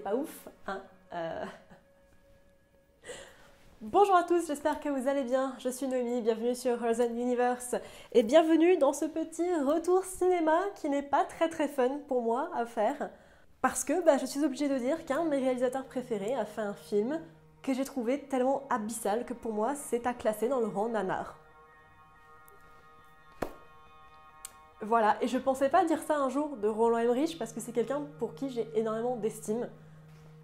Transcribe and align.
pas 0.00 0.14
ouf, 0.14 0.48
hein 0.66 0.82
euh. 1.12 1.44
Bonjour 3.80 4.16
à 4.16 4.24
tous, 4.24 4.46
j'espère 4.46 4.80
que 4.80 4.88
vous 4.88 5.08
allez 5.08 5.24
bien. 5.24 5.54
Je 5.58 5.68
suis 5.68 5.86
Noémie, 5.86 6.22
bienvenue 6.22 6.54
sur 6.54 6.82
Horizon 6.82 7.10
Universe 7.10 7.76
et 8.12 8.22
bienvenue 8.22 8.76
dans 8.78 8.92
ce 8.92 9.04
petit 9.04 9.54
retour 9.54 10.04
cinéma 10.04 10.58
qui 10.76 10.88
n'est 10.88 11.02
pas 11.02 11.24
très 11.24 11.48
très 11.48 11.68
fun 11.68 11.98
pour 12.08 12.22
moi 12.22 12.50
à 12.54 12.66
faire 12.66 13.10
parce 13.60 13.84
que 13.84 14.02
bah, 14.02 14.16
je 14.16 14.26
suis 14.26 14.44
obligée 14.44 14.68
de 14.68 14.78
dire 14.78 15.04
qu'un 15.04 15.24
de 15.24 15.30
mes 15.30 15.38
réalisateurs 15.38 15.84
préférés 15.84 16.34
a 16.34 16.44
fait 16.44 16.62
un 16.62 16.74
film 16.74 17.20
que 17.62 17.74
j'ai 17.74 17.84
trouvé 17.84 18.22
tellement 18.22 18.62
abyssal 18.70 19.26
que 19.26 19.34
pour 19.34 19.52
moi 19.52 19.74
c'est 19.74 20.06
à 20.06 20.14
classer 20.14 20.48
dans 20.48 20.60
le 20.60 20.66
rang 20.66 20.88
nanar. 20.88 21.36
Voilà, 24.82 25.18
et 25.20 25.28
je 25.28 25.36
pensais 25.36 25.68
pas 25.68 25.84
dire 25.84 26.00
ça 26.00 26.16
un 26.16 26.30
jour 26.30 26.56
de 26.56 26.66
Roland 26.66 26.96
Emmerich 26.96 27.38
parce 27.38 27.52
que 27.52 27.60
c'est 27.60 27.72
quelqu'un 27.72 28.02
pour 28.18 28.34
qui 28.34 28.48
j'ai 28.48 28.66
énormément 28.74 29.16
d'estime. 29.16 29.68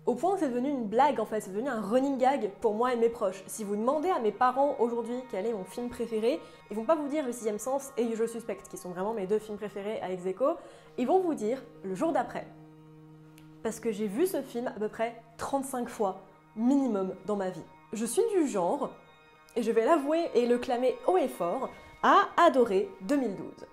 Au 0.06 0.14
point 0.14 0.36
c'est 0.36 0.48
devenu 0.48 0.70
une 0.70 0.84
blague 0.84 1.18
en 1.18 1.24
fait, 1.24 1.40
c'est 1.40 1.50
devenu 1.50 1.68
un 1.68 1.80
running 1.80 2.16
gag 2.16 2.52
pour 2.60 2.74
moi 2.74 2.92
et 2.92 2.96
mes 2.96 3.08
proches. 3.08 3.42
Si 3.48 3.64
vous 3.64 3.74
demandez 3.74 4.08
à 4.08 4.20
mes 4.20 4.30
parents 4.30 4.76
aujourd'hui 4.78 5.16
quel 5.32 5.46
est 5.46 5.52
mon 5.52 5.64
film 5.64 5.88
préféré, 5.88 6.40
ils 6.70 6.76
vont 6.76 6.84
pas 6.84 6.94
vous 6.94 7.08
dire 7.08 7.26
Le 7.26 7.32
Sixième 7.32 7.58
Sens 7.58 7.90
et 7.96 8.06
Je 8.14 8.24
Suspecte, 8.24 8.68
qui 8.68 8.76
sont 8.76 8.90
vraiment 8.90 9.14
mes 9.14 9.26
deux 9.26 9.40
films 9.40 9.58
préférés 9.58 10.00
à 10.02 10.12
ex 10.12 10.22
Ils 10.96 11.08
vont 11.08 11.18
vous 11.18 11.34
dire 11.34 11.60
le 11.82 11.96
jour 11.96 12.12
d'après. 12.12 12.46
Parce 13.64 13.80
que 13.80 13.90
j'ai 13.90 14.06
vu 14.06 14.28
ce 14.28 14.42
film 14.42 14.68
à 14.68 14.78
peu 14.78 14.88
près 14.88 15.20
35 15.38 15.88
fois, 15.88 16.20
minimum, 16.54 17.12
dans 17.26 17.34
ma 17.34 17.50
vie. 17.50 17.64
Je 17.92 18.06
suis 18.06 18.22
du 18.32 18.46
genre, 18.46 18.90
et 19.56 19.62
je 19.64 19.72
vais 19.72 19.84
l'avouer 19.84 20.30
et 20.34 20.46
le 20.46 20.58
clamer 20.58 20.94
haut 21.08 21.16
et 21.16 21.26
fort, 21.26 21.68
à 22.04 22.28
adorer 22.46 22.88
2012. 23.00 23.66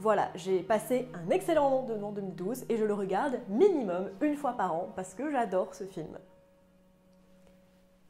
Voilà, 0.00 0.30
j'ai 0.36 0.62
passé 0.62 1.08
un 1.12 1.28
excellent 1.30 1.70
moment 1.70 2.08
en 2.08 2.12
2012 2.12 2.66
et 2.68 2.76
je 2.76 2.84
le 2.84 2.94
regarde 2.94 3.40
minimum 3.48 4.10
une 4.20 4.36
fois 4.36 4.52
par 4.52 4.72
an 4.72 4.92
parce 4.94 5.12
que 5.12 5.28
j'adore 5.28 5.74
ce 5.74 5.82
film. 5.82 6.16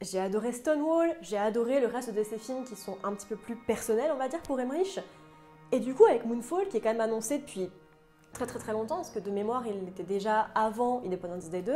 J'ai 0.02 0.20
adoré 0.20 0.52
Stonewall, 0.52 1.16
j'ai 1.22 1.38
adoré 1.38 1.80
le 1.80 1.86
reste 1.86 2.14
de 2.14 2.22
ces 2.22 2.36
films 2.36 2.64
qui 2.64 2.76
sont 2.76 2.98
un 3.02 3.14
petit 3.14 3.26
peu 3.26 3.36
plus 3.36 3.56
personnels, 3.56 4.10
on 4.14 4.18
va 4.18 4.28
dire, 4.28 4.42
pour 4.42 4.60
Emmerich. 4.60 5.00
Et 5.72 5.80
du 5.80 5.94
coup, 5.94 6.04
avec 6.04 6.26
Moonfall, 6.26 6.68
qui 6.68 6.76
est 6.76 6.80
quand 6.80 6.90
même 6.90 7.00
annoncé 7.00 7.38
depuis 7.38 7.70
très 8.34 8.46
très 8.46 8.58
très 8.58 8.72
longtemps, 8.72 8.96
parce 8.96 9.10
que 9.10 9.18
de 9.18 9.30
mémoire, 9.30 9.66
il 9.66 9.88
était 9.88 10.04
déjà 10.04 10.48
avant 10.54 11.02
Independence 11.04 11.48
Day 11.48 11.62
2, 11.62 11.72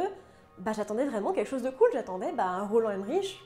bah, 0.59 0.73
j'attendais 0.73 1.07
vraiment 1.07 1.33
quelque 1.33 1.49
chose 1.49 1.63
de 1.63 1.71
cool. 1.71 1.89
J'attendais 1.95 2.33
bah, 2.33 2.47
un 2.47 2.67
Roland 2.67 2.91
Emmerich 2.91 3.41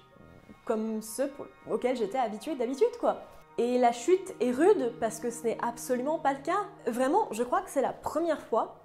comme 0.64 1.00
ceux 1.00 1.32
auxquels 1.70 1.96
j'étais 1.96 2.18
habituée 2.18 2.56
d'habitude, 2.56 2.96
quoi. 2.98 3.22
Et 3.58 3.78
la 3.78 3.92
chute 3.92 4.34
est 4.40 4.50
rude 4.50 4.92
parce 5.00 5.18
que 5.18 5.30
ce 5.30 5.44
n'est 5.44 5.58
absolument 5.62 6.18
pas 6.18 6.34
le 6.34 6.40
cas. 6.40 6.66
Vraiment, 6.86 7.28
je 7.30 7.42
crois 7.42 7.62
que 7.62 7.70
c'est 7.70 7.80
la 7.80 7.94
première 7.94 8.40
fois 8.40 8.76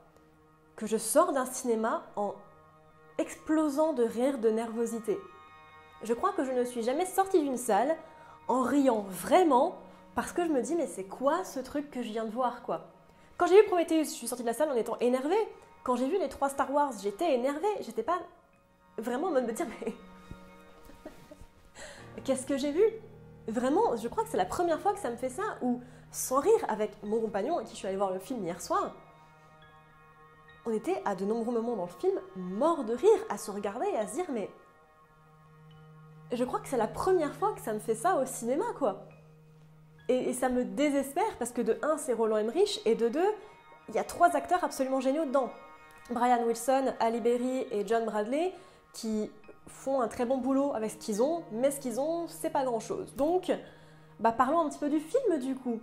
que 0.77 0.85
je 0.85 0.97
sors 0.97 1.33
d'un 1.33 1.45
cinéma 1.45 2.03
en 2.15 2.35
explosant 3.17 3.91
de 3.91 4.03
rire 4.03 4.37
de 4.37 4.49
nervosité. 4.49 5.19
Je 6.03 6.13
crois 6.13 6.31
que 6.31 6.45
je 6.45 6.51
ne 6.51 6.63
suis 6.63 6.83
jamais 6.83 7.05
sortie 7.05 7.41
d'une 7.41 7.57
salle 7.57 7.97
en 8.47 8.61
riant 8.61 9.05
vraiment 9.09 9.75
parce 10.15 10.31
que 10.31 10.45
je 10.45 10.49
me 10.49 10.61
dis 10.61 10.75
mais 10.75 10.87
c'est 10.87 11.03
quoi 11.03 11.43
ce 11.43 11.59
truc 11.59 11.91
que 11.91 12.01
je 12.01 12.09
viens 12.09 12.25
de 12.25 12.31
voir 12.31 12.63
quoi? 12.63 12.87
Quand 13.37 13.47
j'ai 13.47 13.61
vu 13.61 13.67
Prometheus, 13.67 14.05
je 14.05 14.09
suis 14.09 14.27
sortie 14.27 14.43
de 14.43 14.47
la 14.47 14.53
salle 14.53 14.71
en 14.71 14.75
étant 14.75 14.97
énervée. 14.99 15.47
Quand 15.83 15.97
j'ai 15.97 16.07
vu 16.07 16.17
les 16.17 16.29
trois 16.29 16.49
Star 16.49 16.71
Wars, 16.71 16.93
j'étais 17.01 17.33
énervée. 17.33 17.67
J'étais 17.81 18.03
pas 18.03 18.19
vraiment 18.97 19.27
en 19.27 19.31
mode 19.31 19.47
me 19.47 19.51
dire 19.51 19.65
mais 19.81 19.93
qu'est-ce 22.23 22.47
que 22.47 22.57
j'ai 22.57 22.71
vu? 22.71 22.83
Vraiment, 23.47 23.95
je 23.95 24.07
crois 24.07 24.23
que 24.23 24.29
c'est 24.29 24.37
la 24.37 24.45
première 24.45 24.79
fois 24.79 24.93
que 24.93 24.99
ça 24.99 25.09
me 25.09 25.15
fait 25.15 25.29
ça, 25.29 25.43
ou 25.61 25.81
sans 26.11 26.39
rire, 26.39 26.65
avec 26.67 26.91
mon 27.03 27.19
compagnon 27.19 27.55
avec 27.57 27.67
qui 27.67 27.73
je 27.73 27.79
suis 27.79 27.87
allée 27.87 27.97
voir 27.97 28.11
le 28.11 28.19
film 28.19 28.43
hier 28.43 28.61
soir, 28.61 28.93
on 30.65 30.71
était 30.71 31.01
à 31.05 31.15
de 31.15 31.25
nombreux 31.25 31.53
moments 31.53 31.75
dans 31.75 31.85
le 31.85 31.99
film 31.99 32.19
morts 32.35 32.83
de 32.83 32.93
rire, 32.93 33.25
à 33.29 33.37
se 33.37 33.49
regarder 33.49 33.87
et 33.87 33.97
à 33.97 34.07
se 34.07 34.13
dire 34.13 34.25
mais... 34.31 34.49
Je 36.31 36.43
crois 36.45 36.59
que 36.59 36.67
c'est 36.69 36.77
la 36.77 36.87
première 36.87 37.35
fois 37.35 37.53
que 37.53 37.61
ça 37.61 37.73
me 37.73 37.79
fait 37.79 37.95
ça 37.95 38.15
au 38.15 38.25
cinéma, 38.25 38.65
quoi. 38.77 39.05
Et, 40.07 40.33
ça 40.33 40.49
me 40.49 40.63
désespère 40.63 41.37
parce 41.39 41.51
que 41.51 41.61
de 41.61 41.77
un, 41.81 41.97
c'est 41.97 42.13
Roland 42.13 42.37
Emmerich, 42.37 42.81
et 42.85 42.95
de 42.95 43.09
deux, 43.09 43.31
il 43.89 43.95
y 43.95 43.99
a 43.99 44.03
trois 44.03 44.35
acteurs 44.35 44.63
absolument 44.63 45.01
géniaux 45.01 45.25
dedans. 45.25 45.49
Brian 46.09 46.43
Wilson, 46.45 46.93
Ali 46.99 47.19
Berry 47.21 47.67
et 47.71 47.85
John 47.85 48.05
Bradley, 48.05 48.53
qui 48.93 49.31
font 49.67 50.01
un 50.01 50.07
très 50.07 50.25
bon 50.25 50.37
boulot 50.37 50.73
avec 50.73 50.91
ce 50.91 50.97
qu'ils 50.97 51.21
ont, 51.21 51.43
mais 51.51 51.71
ce 51.71 51.79
qu'ils 51.79 51.99
ont, 51.99 52.27
c'est 52.27 52.49
pas 52.49 52.63
grand 52.63 52.79
chose. 52.79 53.15
Donc, 53.15 53.51
bah, 54.19 54.31
parlons 54.31 54.59
un 54.59 54.69
petit 54.69 54.79
peu 54.79 54.89
du 54.89 54.99
film 54.99 55.39
du 55.39 55.55
coup. 55.55 55.79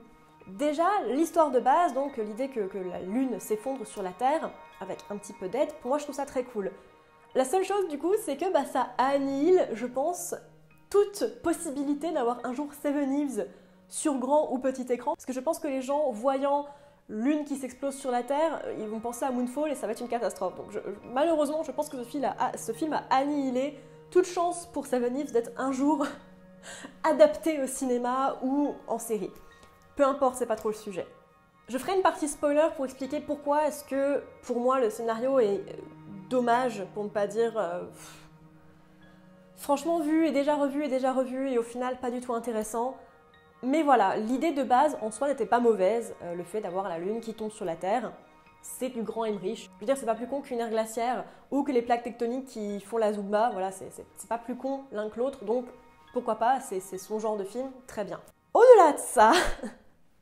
Déjà, 0.47 0.89
l'histoire 1.09 1.51
de 1.51 1.61
base, 1.61 1.93
donc 1.93 2.17
l'idée 2.17 2.49
que, 2.49 2.61
la 2.79 3.01
Lune 3.01 3.39
s'effondre 3.39 3.87
sur 3.87 4.03
la 4.03 4.13
Terre, 4.13 4.51
avec 4.81 4.99
un 5.11 5.17
petit 5.17 5.33
peu 5.33 5.49
d'aide, 5.49 5.73
pour 5.81 5.91
moi 5.91 5.99
je 5.99 6.05
trouve 6.05 6.15
ça 6.15 6.25
très 6.25 6.45
cool. 6.45 6.71
La 7.35 7.45
seule 7.45 7.65
chose 7.65 7.89
du 7.89 7.99
coup, 7.99 8.15
c'est 8.25 8.37
que 8.37 8.51
bah, 8.53 8.65
ça 8.65 8.89
annihile, 8.97 9.69
je 9.73 9.87
pense, 9.87 10.35
toute 10.89 11.43
possibilité 11.43 12.13
d'avoir 12.13 12.39
un 12.45 12.55
jour 12.55 12.69
Seven 12.83 13.13
Eves 13.13 13.47
sur 13.89 14.15
grand 14.19 14.53
ou 14.53 14.59
petit 14.59 14.91
écran, 14.91 15.15
parce 15.15 15.27
que 15.27 15.33
je 15.33 15.41
pense 15.41 15.59
que 15.59 15.69
les 15.69 15.83
gens, 15.83 16.11
voyant 16.11 16.67
lune 17.09 17.45
qui 17.45 17.57
s'explose 17.57 17.95
sur 17.95 18.11
la 18.11 18.23
Terre, 18.23 18.63
ils 18.79 18.87
vont 18.87 19.01
penser 19.01 19.25
à 19.25 19.31
Moonfall 19.31 19.71
et 19.71 19.75
ça 19.75 19.87
va 19.87 19.93
être 19.93 20.01
une 20.01 20.09
catastrophe. 20.09 20.57
Donc 20.57 20.71
malheureusement, 21.13 21.63
je 21.63 21.73
pense 21.73 21.89
que 21.89 21.97
ce 21.97 22.73
film, 22.73 22.93
a, 22.93 23.03
annihilé 23.11 23.79
toute 24.11 24.27
chance 24.27 24.67
pour 24.67 24.87
Seven 24.87 25.15
d'être 25.25 25.51
un 25.57 25.73
jour 25.73 26.07
adapté 27.05 27.63
au 27.63 27.67
cinéma 27.67 28.39
ou 28.43 28.75
en 28.87 28.99
série. 28.99 29.31
Peu 29.97 30.05
importe, 30.05 30.37
c'est 30.37 30.47
pas 30.47 30.57
trop 30.57 30.69
le 30.69 30.75
sujet. 30.75 31.07
Je 31.69 31.77
ferai 31.77 31.95
une 31.95 32.03
partie 32.03 32.29
spoiler 32.29 32.69
pour 32.77 32.87
expliquer 32.87 33.21
pourquoi 33.21 33.67
est-ce 33.67 33.85
que 33.85 34.23
pour 34.43 34.61
moi 34.61 34.81
le 34.81 34.89
scénario 34.89 35.39
est 35.39 35.59
euh, 35.59 35.73
dommage, 36.31 36.85
pour 36.95 37.05
ne 37.05 37.11
pas 37.11 37.27
dire 37.27 37.59
euh, 37.59 37.83
franchement 39.57 40.01
vu 40.01 40.27
et 40.27 40.31
déjà 40.31 40.55
revu 40.55 40.85
et 40.85 40.89
déjà 40.89 41.13
revu 41.13 41.51
et 41.51 41.59
au 41.59 41.63
final 41.63 41.99
pas 42.01 42.11
du 42.11 42.21
tout 42.21 42.33
intéressant. 42.33 42.97
Mais 43.63 43.83
voilà, 43.83 44.17
l'idée 44.17 44.53
de 44.53 44.63
base 44.63 44.97
en 45.03 45.11
soi 45.11 45.29
n'était 45.29 45.47
pas 45.47 45.59
mauvaise, 45.59 46.15
euh, 46.23 46.35
le 46.35 46.45
fait 46.45 46.61
d'avoir 46.61 46.89
la 46.89 46.99
Lune 46.99 47.21
qui 47.21 47.35
tombe 47.35 47.51
sur 47.51 47.65
la 47.65 47.75
Terre. 47.75 48.13
C'est 48.63 48.91
du 48.91 49.03
grand 49.03 49.25
Emmerich. 49.25 49.71
Je 49.75 49.81
veux 49.81 49.87
dire, 49.87 49.97
c'est 49.97 50.07
pas 50.07 50.15
plus 50.15 50.29
con 50.29 50.41
qu'une 50.41 50.61
ère 50.61 50.71
glaciaire 50.71 51.25
ou 51.51 51.65
que 51.65 51.73
les 51.73 51.83
plaques 51.83 52.05
tectoniques 52.05 52.47
qui 52.47 52.81
font 52.81 52.99
la 52.99 53.13
Zumba. 53.13 53.51
Voilà, 53.51 53.73
c'est 53.73 53.91
pas 54.29 54.39
plus 54.39 54.57
con 54.57 54.85
l'un 54.93 55.09
que 55.09 55.19
l'autre. 55.19 55.45
Donc, 55.45 55.67
pourquoi 56.13 56.37
pas, 56.37 56.61
c'est 56.61 56.81
son 56.81 57.19
genre 57.19 57.37
de 57.37 57.45
film, 57.45 57.71
très 57.87 58.05
bien. 58.05 58.21
Au-delà 58.55 58.93
de 58.93 58.99
ça, 58.99 59.33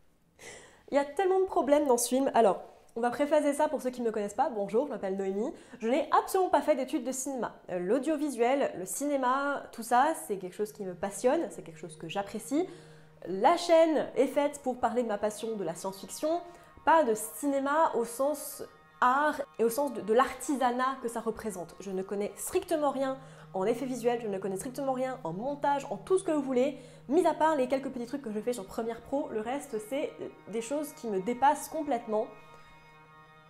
il 0.90 0.94
y 0.94 0.98
a 0.98 1.04
tellement 1.04 1.40
de 1.40 1.46
problèmes 1.46 1.86
dans 1.86 1.96
ce 1.96 2.08
film. 2.08 2.30
Alors, 2.34 2.62
on 2.96 3.00
va 3.00 3.10
préfacer 3.10 3.52
ça 3.52 3.68
pour 3.68 3.82
ceux 3.82 3.90
qui 3.90 4.00
ne 4.00 4.06
me 4.06 4.12
connaissent 4.12 4.34
pas. 4.34 4.48
Bonjour, 4.48 4.86
je 4.86 4.92
m'appelle 4.92 5.16
Noémie. 5.16 5.52
Je 5.80 5.88
n'ai 5.88 6.08
absolument 6.18 6.48
pas 6.48 6.62
fait 6.62 6.74
d'études 6.74 7.04
de 7.04 7.12
cinéma. 7.12 7.54
Euh, 7.70 7.78
l'audiovisuel, 7.78 8.72
le 8.78 8.86
cinéma, 8.86 9.64
tout 9.72 9.82
ça, 9.82 10.14
c'est 10.26 10.38
quelque 10.38 10.54
chose 10.54 10.72
qui 10.72 10.82
me 10.82 10.94
passionne, 10.94 11.46
c'est 11.50 11.62
quelque 11.62 11.78
chose 11.78 11.98
que 11.98 12.08
j'apprécie. 12.08 12.66
La 13.28 13.56
chaîne 13.56 14.06
est 14.14 14.28
faite 14.28 14.60
pour 14.62 14.78
parler 14.78 15.02
de 15.02 15.08
ma 15.08 15.18
passion 15.18 15.56
de 15.56 15.64
la 15.64 15.74
science-fiction, 15.74 16.40
pas 16.84 17.02
de 17.02 17.14
cinéma 17.14 17.90
au 17.94 18.04
sens 18.04 18.62
art 19.00 19.40
et 19.58 19.64
au 19.64 19.68
sens 19.68 19.92
de, 19.92 20.12
l'artisanat 20.12 20.96
que 21.02 21.08
ça 21.08 21.20
représente. 21.20 21.74
Je 21.80 21.90
ne 21.90 22.02
connais 22.02 22.32
strictement 22.36 22.90
rien 22.90 23.18
en 23.52 23.64
effet 23.64 23.84
visuel, 23.84 24.20
je 24.22 24.28
ne 24.28 24.38
connais 24.38 24.56
strictement 24.56 24.92
rien 24.92 25.18
en 25.24 25.32
montage, 25.32 25.86
en 25.90 25.96
tout 25.96 26.18
ce 26.18 26.24
que 26.24 26.30
vous 26.30 26.42
voulez, 26.42 26.78
mis 27.08 27.26
à 27.26 27.34
part 27.34 27.56
les 27.56 27.66
quelques 27.66 27.88
petits 27.90 28.06
trucs 28.06 28.22
que 28.22 28.30
je 28.30 28.38
fais 28.38 28.52
sur 28.52 28.66
Premiere 28.66 29.00
Pro, 29.00 29.28
le 29.30 29.40
reste 29.40 29.76
c'est 29.88 30.12
des 30.48 30.60
choses 30.60 30.92
qui 30.92 31.08
me 31.08 31.20
dépassent 31.20 31.68
complètement. 31.68 32.26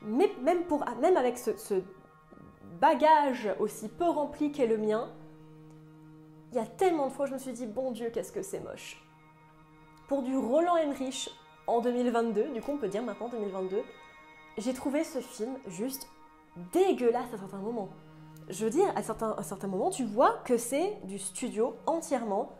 Mais 0.02 0.30
même, 0.42 0.64
pour, 0.64 0.84
même 1.00 1.16
avec 1.16 1.36
ce, 1.36 1.82
bagage 2.80 3.48
aussi 3.58 3.88
peu 3.88 4.08
rempli 4.08 4.52
qu'est 4.52 4.66
le 4.66 4.78
mien, 4.78 5.10
il 6.52 6.56
y 6.56 6.60
a 6.60 6.66
tellement 6.66 7.08
de 7.08 7.12
fois 7.12 7.26
je 7.26 7.34
me 7.34 7.38
suis 7.38 7.52
dit, 7.52 7.66
bon 7.66 7.90
Dieu, 7.90 8.10
qu'est-ce 8.10 8.32
que 8.32 8.42
c'est 8.42 8.60
moche 8.60 9.05
pour 10.08 10.22
du 10.22 10.36
Roland 10.36 10.76
Emmerich 10.76 11.30
en 11.66 11.80
2022, 11.80 12.52
du 12.52 12.60
coup 12.60 12.72
on 12.72 12.78
peut 12.78 12.88
dire 12.88 13.02
maintenant 13.02 13.28
2022, 13.28 13.82
j'ai 14.58 14.72
trouvé 14.72 15.04
ce 15.04 15.20
film 15.20 15.58
juste 15.66 16.08
dégueulasse 16.72 17.32
à 17.34 17.38
certains 17.38 17.58
moments. 17.58 17.88
Je 18.48 18.64
veux 18.64 18.70
dire, 18.70 18.86
à 18.94 19.02
certains, 19.02 19.32
à 19.32 19.42
certains 19.42 19.66
moments, 19.66 19.90
tu 19.90 20.04
vois 20.04 20.38
que 20.44 20.56
c'est 20.56 20.96
du 21.04 21.18
studio 21.18 21.76
entièrement, 21.86 22.52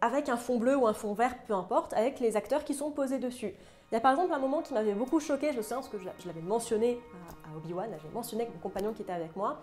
avec 0.00 0.28
un 0.28 0.36
fond 0.36 0.58
bleu 0.58 0.76
ou 0.76 0.86
un 0.86 0.92
fond 0.92 1.14
vert, 1.14 1.34
peu 1.46 1.54
importe, 1.54 1.92
avec 1.94 2.20
les 2.20 2.36
acteurs 2.36 2.62
qui 2.64 2.74
sont 2.74 2.90
posés 2.90 3.18
dessus. 3.18 3.54
Il 3.90 3.94
y 3.94 3.96
a 3.96 4.00
par 4.00 4.12
exemple 4.12 4.34
un 4.34 4.38
moment 4.38 4.60
qui 4.60 4.74
m'avait 4.74 4.92
beaucoup 4.92 5.18
choqué, 5.18 5.50
je 5.52 5.56
me 5.56 5.62
souviens 5.62 5.78
parce 5.78 5.88
que 5.88 5.98
je 5.98 6.26
l'avais 6.26 6.42
mentionné 6.42 7.00
à 7.44 7.56
Obi-Wan, 7.56 7.88
j'avais 7.90 8.14
mentionné 8.14 8.42
avec 8.42 8.54
mon 8.54 8.60
compagnon 8.60 8.92
qui 8.92 9.02
était 9.02 9.12
avec 9.12 9.34
moi, 9.34 9.62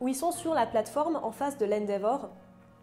où 0.00 0.08
ils 0.08 0.16
sont 0.16 0.32
sur 0.32 0.54
la 0.54 0.66
plateforme 0.66 1.20
en 1.22 1.30
face 1.30 1.58
de 1.58 1.66
l'Endeavor, 1.66 2.30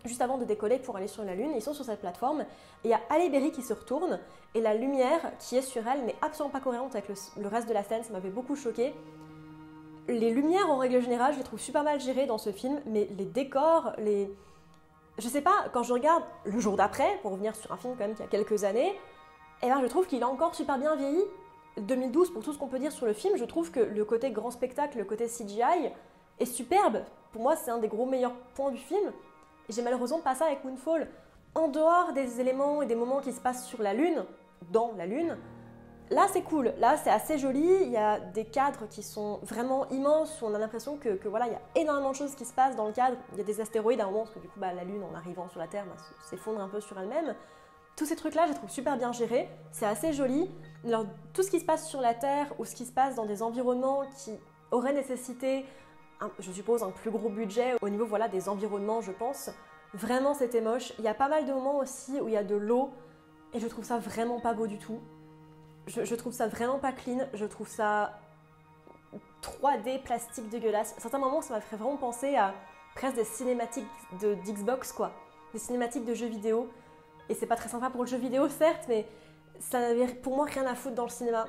juste 0.06 0.22
avant 0.22 0.38
de 0.38 0.46
décoller 0.46 0.80
pour 0.80 0.96
aller 0.96 1.08
sur 1.08 1.24
la 1.24 1.36
Lune. 1.36 1.52
Ils 1.56 1.62
sont 1.62 1.74
sur 1.74 1.86
cette 1.86 2.02
plateforme 2.02 2.42
et 2.42 2.46
il 2.86 2.90
y 2.90 2.94
a 2.94 3.02
Halle 3.10 3.30
Berry 3.32 3.52
qui 3.52 3.62
se 3.62 3.74
retourne 3.74 4.20
et 4.56 4.62
la 4.62 4.74
lumière 4.74 5.32
qui 5.40 5.58
est 5.58 5.62
sur 5.62 5.88
elle 5.88 6.06
n'est 6.06 6.16
absolument 6.22 6.52
pas 6.52 6.60
cohérente 6.60 6.96
avec 6.96 7.10
le, 7.10 7.48
reste 7.48 7.68
de 7.68 7.74
la 7.74 7.84
scène. 7.84 8.04
Ça 8.04 8.12
m'avait 8.12 8.30
beaucoup 8.30 8.56
choqué. 8.56 8.94
Les 10.08 10.32
lumières 10.32 10.70
en 10.70 10.78
règle 10.78 11.02
générale, 11.02 11.34
je 11.34 11.38
les 11.38 11.44
trouve 11.44 11.60
super 11.60 11.84
mal 11.84 12.00
gérées 12.00 12.26
dans 12.26 12.38
ce 12.38 12.52
film, 12.52 12.82
mais 12.86 13.08
les 13.18 13.26
décors, 13.26 13.94
les. 13.98 14.30
Je 15.18 15.28
sais 15.30 15.42
pas, 15.42 15.66
quand 15.74 15.84
je 15.84 15.94
regarde 15.94 16.24
le 16.44 16.60
jour 16.60 16.76
d'après, 16.76 17.20
pour 17.22 17.32
revenir 17.32 17.56
sur 17.56 17.72
un 17.72 17.78
film 17.78 17.94
quand 17.98 18.06
même 18.06 18.16
qui 18.16 18.24
a 18.24 18.28
quelques 18.28 18.64
années, 18.64 18.94
eh 19.62 19.68
ben 19.68 19.80
je 19.82 19.88
trouve 19.88 20.08
qu'il 20.08 20.22
a 20.24 20.28
encore 20.28 20.56
super 20.56 20.78
bien 20.78 20.96
vieilli. 20.96 21.24
2012, 21.78 22.32
pour 22.32 22.44
tout 22.44 22.52
ce 22.52 22.58
qu'on 22.58 22.68
peut 22.68 22.80
dire 22.80 22.92
sur 22.92 23.06
le 23.06 23.14
film, 23.14 23.38
je 23.38 23.46
trouve 23.46 23.72
que 23.72 23.80
le 23.80 24.06
côté 24.06 24.32
grand 24.32 24.52
spectacle, 24.52 24.98
le 24.98 25.06
côté 25.06 25.28
CGI, 25.28 25.92
est 26.40 26.46
superbe. 26.46 27.04
Pour 27.32 27.42
moi, 27.42 27.56
c'est 27.56 27.72
un 27.72 27.78
des 27.78 27.88
gros 27.88 28.06
meilleurs 28.06 28.34
points 28.56 28.72
du 28.72 28.78
film. 28.78 29.12
J'ai 29.70 29.82
malheureusement 29.82 30.20
pas 30.20 30.36
ça 30.36 30.46
avec 30.46 30.64
Moonfall. 30.64 31.08
En 31.56 31.68
dehors 31.68 32.14
des 32.14 32.42
éléments 32.42 32.82
et 32.82 32.86
des 32.86 32.96
moments 32.96 33.20
qui 33.20 33.32
se 33.32 33.40
passent 33.40 33.66
sur 33.66 33.82
la 33.82 33.94
Lune, 33.94 34.26
dans 34.72 34.94
la 34.98 35.06
Lune, 35.06 35.38
là 36.10 36.26
c'est 36.32 36.42
cool. 36.42 36.74
Là 36.80 36.98
c'est 36.98 37.10
assez 37.10 37.38
joli. 37.38 37.68
Il 37.82 37.92
y 37.92 37.98
a 37.98 38.20
des 38.20 38.46
cadres 38.46 38.88
qui 38.90 39.04
sont 39.04 39.40
vraiment 39.44 39.88
immenses. 39.90 40.42
On 40.42 40.54
a 40.54 40.58
l'impression 40.58 40.98
que, 40.98 41.28
voilà, 41.28 41.48
il 41.48 41.54
y 41.54 41.56
a 41.56 41.82
énormément 41.82 42.12
de 42.12 42.16
choses 42.16 42.36
qui 42.36 42.46
se 42.46 42.54
passent 42.54 42.76
dans 42.76 42.88
le 42.88 42.94
cadre. 42.94 43.18
Il 43.34 43.38
y 43.38 43.42
a 43.42 43.44
des 43.44 43.62
astéroïdes 43.62 44.02
à 44.02 44.04
un 44.04 44.08
moment 44.08 44.24
parce 44.24 44.36
que 44.36 44.40
du 44.40 44.48
coup 44.48 44.60
bah, 44.60 44.74
la 44.74 44.84
Lune 44.84 45.04
en 45.04 45.16
arrivant 45.16 45.48
sur 45.50 45.60
la 45.60 45.68
Terre 45.68 45.86
bah, 45.86 45.96
s'effondre 46.30 46.60
un 46.60 46.70
peu 46.70 46.82
sur 46.82 47.00
elle-même. 47.00 47.36
Tous 47.96 48.06
ces 48.06 48.16
trucs-là, 48.16 48.46
je 48.46 48.54
les 48.54 48.58
trouve 48.58 48.72
super 48.72 48.98
bien 48.98 49.12
gérés. 49.12 49.48
C'est 49.72 49.86
assez 49.86 50.14
joli. 50.14 50.50
Alors, 50.84 51.06
tout 51.32 51.44
ce 51.44 51.52
qui 51.52 51.60
se 51.60 51.66
passe 51.66 51.88
sur 51.88 52.02
la 52.02 52.16
Terre 52.16 52.52
ou 52.58 52.66
ce 52.66 52.74
qui 52.74 52.86
se 52.86 52.92
passe 52.92 53.14
dans 53.14 53.28
des 53.28 53.44
environnements 53.44 54.02
qui 54.18 54.32
auraient 54.72 54.94
nécessité, 54.94 55.64
je 56.40 56.52
suppose, 56.52 56.84
un 56.84 56.92
plus 56.92 57.12
gros 57.12 57.30
budget 57.30 57.76
au 57.82 57.90
niveau 57.90 58.06
voilà, 58.06 58.28
des 58.28 58.50
environnements, 58.50 59.02
je 59.02 59.12
pense. 59.12 59.50
Vraiment, 59.94 60.34
c'était 60.34 60.62
moche. 60.62 60.94
Il 60.98 61.06
y 61.06 61.08
a 61.08 61.14
pas 61.14 61.28
mal 61.28 61.46
de 61.46 61.54
moments 61.54 61.78
aussi 61.78 62.20
où 62.20 62.28
il 62.28 62.34
y 62.34 62.38
a 62.38 62.44
de 62.44 62.56
l'eau 62.56 62.92
et 63.54 63.60
je 63.60 63.68
trouve 63.68 63.86
ça 63.86 64.00
vraiment 64.00 64.40
pas 64.40 64.54
beau 64.54 64.68
du 64.68 64.80
tout. 64.80 65.00
Je, 65.86 66.16
trouve 66.16 66.34
ça 66.34 66.48
vraiment 66.48 66.80
pas 66.80 66.92
clean. 66.92 67.28
Je 67.34 67.46
trouve 67.46 67.68
ça 67.68 68.20
3D 69.42 70.02
plastique 70.02 70.50
dégueulasse. 70.50 70.96
À 70.98 71.02
certains 71.02 71.20
moments, 71.20 71.42
ça 71.42 71.54
m'a 71.54 71.62
fait 71.62 71.76
vraiment 71.76 71.98
penser 71.98 72.36
à 72.36 72.54
presque 72.96 73.16
des 73.16 73.26
cinématiques 73.26 73.86
de 74.22 74.36
d'Xbox, 74.36 74.92
quoi. 74.94 75.12
Des 75.54 75.60
cinématiques 75.60 76.06
de 76.06 76.14
jeux 76.14 76.28
vidéo. 76.28 76.70
Et 77.30 77.36
c'est 77.36 77.46
pas 77.46 77.56
très 77.56 77.70
sympa 77.70 77.90
pour 77.90 78.04
le 78.04 78.10
jeu 78.10 78.18
vidéo, 78.18 78.50
certes, 78.50 78.86
mais 78.88 79.06
ça 79.60 79.80
n'avait 79.80 80.08
pour 80.08 80.36
moi 80.36 80.46
rien 80.46 80.66
à 80.66 80.76
foutre 80.76 80.96
dans 80.96 81.04
le 81.04 81.10
cinéma. 81.10 81.46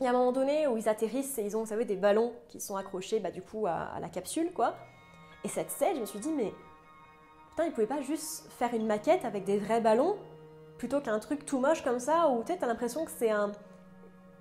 Il 0.00 0.04
y 0.04 0.06
a 0.06 0.10
un 0.10 0.12
moment 0.12 0.32
donné 0.32 0.66
où 0.66 0.76
ils 0.76 0.88
atterrissent 0.88 1.38
et 1.38 1.42
ils 1.42 1.56
ont, 1.56 1.60
vous 1.60 1.66
savez, 1.66 1.86
des 1.86 1.96
ballons 1.96 2.32
qui 2.48 2.60
sont 2.60 2.76
accrochés 2.76 3.18
bah, 3.18 3.30
du 3.30 3.40
coup 3.40 3.66
à, 3.66 3.98
la 4.00 4.08
capsule, 4.08 4.52
quoi. 4.52 4.74
Et 5.42 5.48
cette 5.48 5.70
scène, 5.70 5.96
je 5.96 6.00
me 6.00 6.06
suis 6.06 6.18
dit, 6.18 6.32
mais 6.32 6.52
putain, 7.50 7.64
ils 7.64 7.72
pouvaient 7.72 7.86
pas 7.86 8.02
juste 8.02 8.50
faire 8.58 8.74
une 8.74 8.86
maquette 8.86 9.24
avec 9.24 9.44
des 9.44 9.58
vrais 9.58 9.80
ballons 9.80 10.16
plutôt 10.76 11.00
qu'un 11.00 11.18
truc 11.18 11.46
tout 11.46 11.58
moche 11.58 11.82
comme 11.82 11.98
ça 11.98 12.28
où 12.28 12.44
tu 12.44 12.52
as 12.52 12.66
l'impression 12.66 13.06
que 13.06 13.10
c'est 13.10 13.30
un 13.30 13.52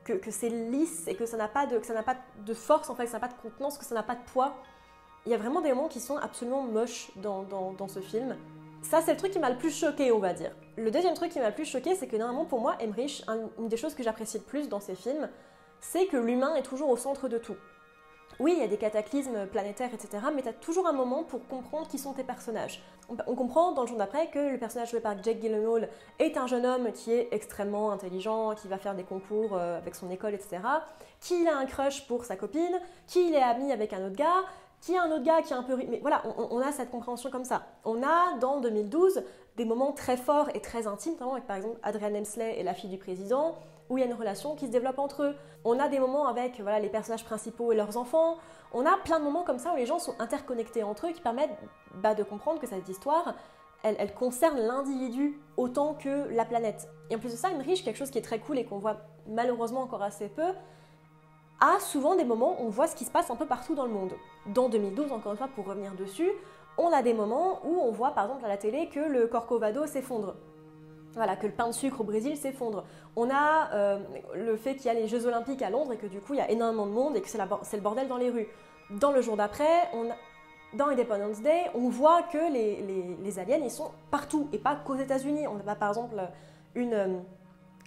que, 0.04 0.14
que 0.14 0.30
c'est 0.30 0.50
lisse 0.50 1.08
et 1.08 1.16
que 1.16 1.26
ça 1.26 1.38
n'a 1.38 1.48
pas 1.48 1.66
de 1.66 1.78
que 1.78 1.86
ça 1.86 1.94
n'a 1.94 2.04
pas 2.04 2.18
de 2.46 2.54
force 2.54 2.90
en 2.90 2.96
fait, 2.96 3.06
que 3.06 3.12
ça 3.12 3.20
n'a 3.20 3.28
pas 3.28 3.34
de 3.34 3.42
contenance, 3.42 3.78
que 3.78 3.86
ça 3.86 3.96
n'a 3.96 4.04
pas 4.04 4.16
de 4.16 4.24
poids. 4.34 4.54
Il 5.26 5.32
y 5.32 5.36
a 5.36 5.38
vraiment 5.38 5.62
des 5.62 5.70
moments 5.70 5.88
qui 5.88 6.02
sont 6.02 6.18
absolument 6.18 6.62
moches 6.64 7.12
dans, 7.16 7.44
dans, 7.44 7.72
dans 7.72 7.88
ce 7.88 8.00
film. 8.00 8.36
Ça, 8.90 9.02
c'est 9.02 9.14
le 9.14 9.18
truc 9.18 9.32
qui 9.32 9.40
m'a 9.40 9.50
le 9.50 9.58
plus 9.58 9.76
choqué, 9.76 10.12
on 10.12 10.20
va 10.20 10.34
dire. 10.34 10.52
Le 10.78 10.92
deuxième 10.92 11.16
truc 11.16 11.32
qui 11.32 11.40
m'a 11.40 11.50
le 11.50 11.56
plus 11.56 11.66
choqué, 11.66 11.96
c'est 11.96 12.06
que 12.06 12.16
normalement, 12.18 12.46
pour 12.46 12.62
moi, 12.62 12.76
Emmerich, 12.80 13.26
une 13.58 13.68
des 13.68 13.78
choses 13.78 13.96
que 13.96 14.04
j'apprécie 14.04 14.38
le 14.38 14.44
plus 14.44 14.70
dans 14.70 14.80
ses 14.80 14.94
films, 14.94 15.28
c'est 15.82 16.06
que 16.06 16.18
l'humain 16.18 16.54
est 16.56 16.62
toujours 16.62 16.90
au 16.90 16.96
centre 16.96 17.28
de 17.28 17.40
tout. 17.40 17.56
Oui, 18.40 18.54
il 18.56 18.62
y 18.62 18.64
a 18.64 18.68
des 18.68 18.78
cataclysmes 18.78 19.48
planétaires, 19.48 19.90
etc., 19.92 20.26
mais 20.36 20.44
tu 20.44 20.50
as 20.50 20.54
toujours 20.54 20.86
un 20.88 20.94
moment 20.94 21.24
pour 21.24 21.48
comprendre 21.48 21.88
qui 21.88 21.98
sont 21.98 22.14
tes 22.14 22.24
personnages. 22.24 22.84
On, 23.10 23.36
comprend 23.36 23.72
dans 23.72 23.82
le 23.82 23.88
jour 23.88 23.98
d'après 23.98 24.30
que 24.30 24.52
le 24.52 24.58
personnage 24.58 24.92
joué 24.92 25.00
par 25.00 25.22
Jake 25.24 25.40
Gyllenhaal 25.40 25.90
est 26.20 26.38
un 26.38 26.46
jeune 26.46 26.66
homme 26.66 26.92
qui 26.92 27.12
est 27.12 27.30
extrêmement 27.32 27.92
intelligent, 27.92 28.54
qui 28.56 28.68
va 28.68 28.78
faire 28.78 28.94
des 28.94 29.04
concours 29.04 29.56
euh, 29.56 29.78
avec 29.78 29.96
son 29.96 30.12
école, 30.12 30.34
etc., 30.34 30.58
qu'il 31.22 31.48
a 31.48 31.58
un 31.58 31.66
crush 31.66 32.06
pour 32.08 32.26
sa 32.26 32.36
copine, 32.36 32.80
qu'il 33.08 33.34
est 33.34 33.42
ami 33.42 33.72
avec 33.72 33.94
un 33.94 34.06
autre 34.06 34.16
gars, 34.16 34.44
qui 34.82 34.96
a 34.96 35.04
un 35.04 35.12
autre 35.12 35.24
gars 35.24 35.42
qui 35.42 35.54
est 35.54 35.56
un 35.56 35.64
peu... 35.64 35.76
Mais 35.76 36.00
voilà, 36.02 36.22
on, 36.38 36.60
a 36.60 36.72
cette 36.72 36.92
compréhension 36.92 37.30
comme 37.30 37.46
ça. 37.46 37.64
On 37.84 38.04
a, 38.04 38.38
dans 38.40 38.60
2012, 38.60 39.24
des 39.58 39.66
moments 39.66 39.94
très 39.94 40.18
forts 40.18 40.50
et 40.54 40.62
très 40.62 40.88
intimes, 40.88 41.14
notamment 41.14 41.34
avec, 41.34 41.48
par 41.48 41.56
exemple, 41.56 41.80
Adrian 41.84 42.14
Hemsley 42.14 42.60
et 42.60 42.64
la 42.64 42.74
fille 42.74 42.90
du 42.90 42.98
président, 42.98 43.56
où 43.90 43.98
il 43.98 44.02
y 44.02 44.04
a 44.04 44.08
une 44.08 44.14
relation 44.14 44.56
qui 44.56 44.68
se 44.68 44.72
développe 44.72 45.00
entre 45.00 45.24
eux. 45.24 45.36
On 45.64 45.80
a 45.80 45.88
des 45.88 46.00
moments 46.00 46.28
avec 46.28 46.60
voilà, 46.60 46.80
les 46.80 46.90
personnages 46.90 47.26
principaux 47.26 47.72
et 47.72 47.76
leurs 47.76 47.98
enfants. 47.98 48.38
On 48.74 48.86
a 48.86 48.98
plein 48.98 49.20
de 49.20 49.24
moments 49.24 49.44
comme 49.44 49.60
ça 49.60 49.74
où 49.74 49.76
les 49.76 49.86
gens 49.86 50.00
sont 50.00 50.16
interconnectés 50.20 50.84
entre 50.84 51.08
eux 51.08 51.12
qui 51.12 51.22
permettent 51.22 51.58
bah, 51.96 52.14
de 52.14 52.24
comprendre 52.24 52.60
que 52.60 52.68
cette 52.68 52.88
histoire, 52.88 53.36
elle, 53.84 53.96
elle 54.00 54.14
concerne 54.14 54.60
l'individu 54.60 55.40
autant 55.58 55.94
que 55.94 56.30
la 56.30 56.46
planète. 56.46 56.88
Et 57.10 57.16
en 57.16 57.20
plus 57.20 57.32
de 57.32 57.38
ça, 57.38 57.50
une 57.50 57.62
riche, 57.62 57.84
quelque 57.84 57.98
chose 57.98 58.12
qui 58.12 58.18
est 58.18 58.24
très 58.24 58.40
cool 58.40 58.58
et 58.58 58.66
qu'on 58.66 58.80
voit 58.80 58.98
malheureusement 59.28 59.82
encore 59.82 60.04
assez 60.04 60.28
peu, 60.28 60.54
a 61.60 61.80
souvent 61.80 62.16
des 62.16 62.26
moments 62.26 62.62
où 62.62 62.66
on 62.66 62.70
voit 62.70 62.88
ce 62.88 62.96
qui 62.96 63.06
se 63.06 63.12
passe 63.12 63.30
un 63.30 63.36
peu 63.36 63.46
partout 63.46 63.76
dans 63.76 63.86
le 63.86 63.92
monde. 63.92 64.14
Dans 64.48 64.70
2012, 64.70 65.12
encore 65.12 65.32
une 65.32 65.38
fois, 65.38 65.48
pour 65.48 65.66
revenir 65.66 65.94
dessus, 65.94 66.30
on 66.78 66.92
a 66.92 67.02
des 67.02 67.14
moments 67.14 67.62
où 67.66 67.80
on 67.80 67.92
voit 67.92 68.12
par 68.12 68.26
exemple 68.26 68.46
à 68.46 68.50
la 68.50 68.58
télé 68.58 68.90
que 68.90 69.00
le 69.00 69.28
Corcovado 69.28 69.86
s'effondre. 69.86 70.36
Voilà, 71.14 71.38
que 71.38 71.48
le 71.48 71.54
pain 71.54 71.68
de 71.68 71.74
sucre 71.74 72.02
au 72.02 72.04
Brésil 72.04 72.36
s'effondre. 72.36 72.84
On 73.16 73.30
a 73.30 73.72
euh, 73.74 74.00
le 74.34 74.58
fait 74.58 74.76
qu'il 74.76 74.88
y 74.88 74.90
a 74.90 74.94
les 74.94 75.08
Jeux 75.08 75.26
Olympiques 75.26 75.62
à 75.62 75.70
Londres 75.70 75.94
et 75.94 75.98
que 75.98 76.08
du 76.08 76.20
coup 76.20 76.34
il 76.34 76.38
y 76.38 76.42
a 76.42 76.52
énormément 76.52 76.86
de 76.86 76.92
monde 76.92 77.16
et 77.16 77.22
que 77.22 77.30
c'est 77.30 77.38
le 77.78 77.82
bordel 77.82 78.10
dans 78.10 78.18
les 78.18 78.30
rues. 78.30 78.48
Dans 78.90 79.12
le 79.12 79.22
jour 79.22 79.38
d'après, 79.38 79.90
dans 80.74 80.88
Independence 80.88 81.42
Day, 81.42 81.72
on 81.74 81.88
voit 81.88 82.24
que 82.24 82.52
les, 82.52 83.40
aliens 83.40 83.60
ils 83.64 83.72
sont 83.72 83.92
partout 84.12 84.50
et 84.52 84.58
pas 84.58 84.76
qu'aux 84.76 84.96
États-Unis. 84.96 85.48
On 85.48 85.66
a 85.66 85.76
par 85.76 85.90
exemple 85.90 86.22
une, 86.76 86.94
euh, 86.94 87.18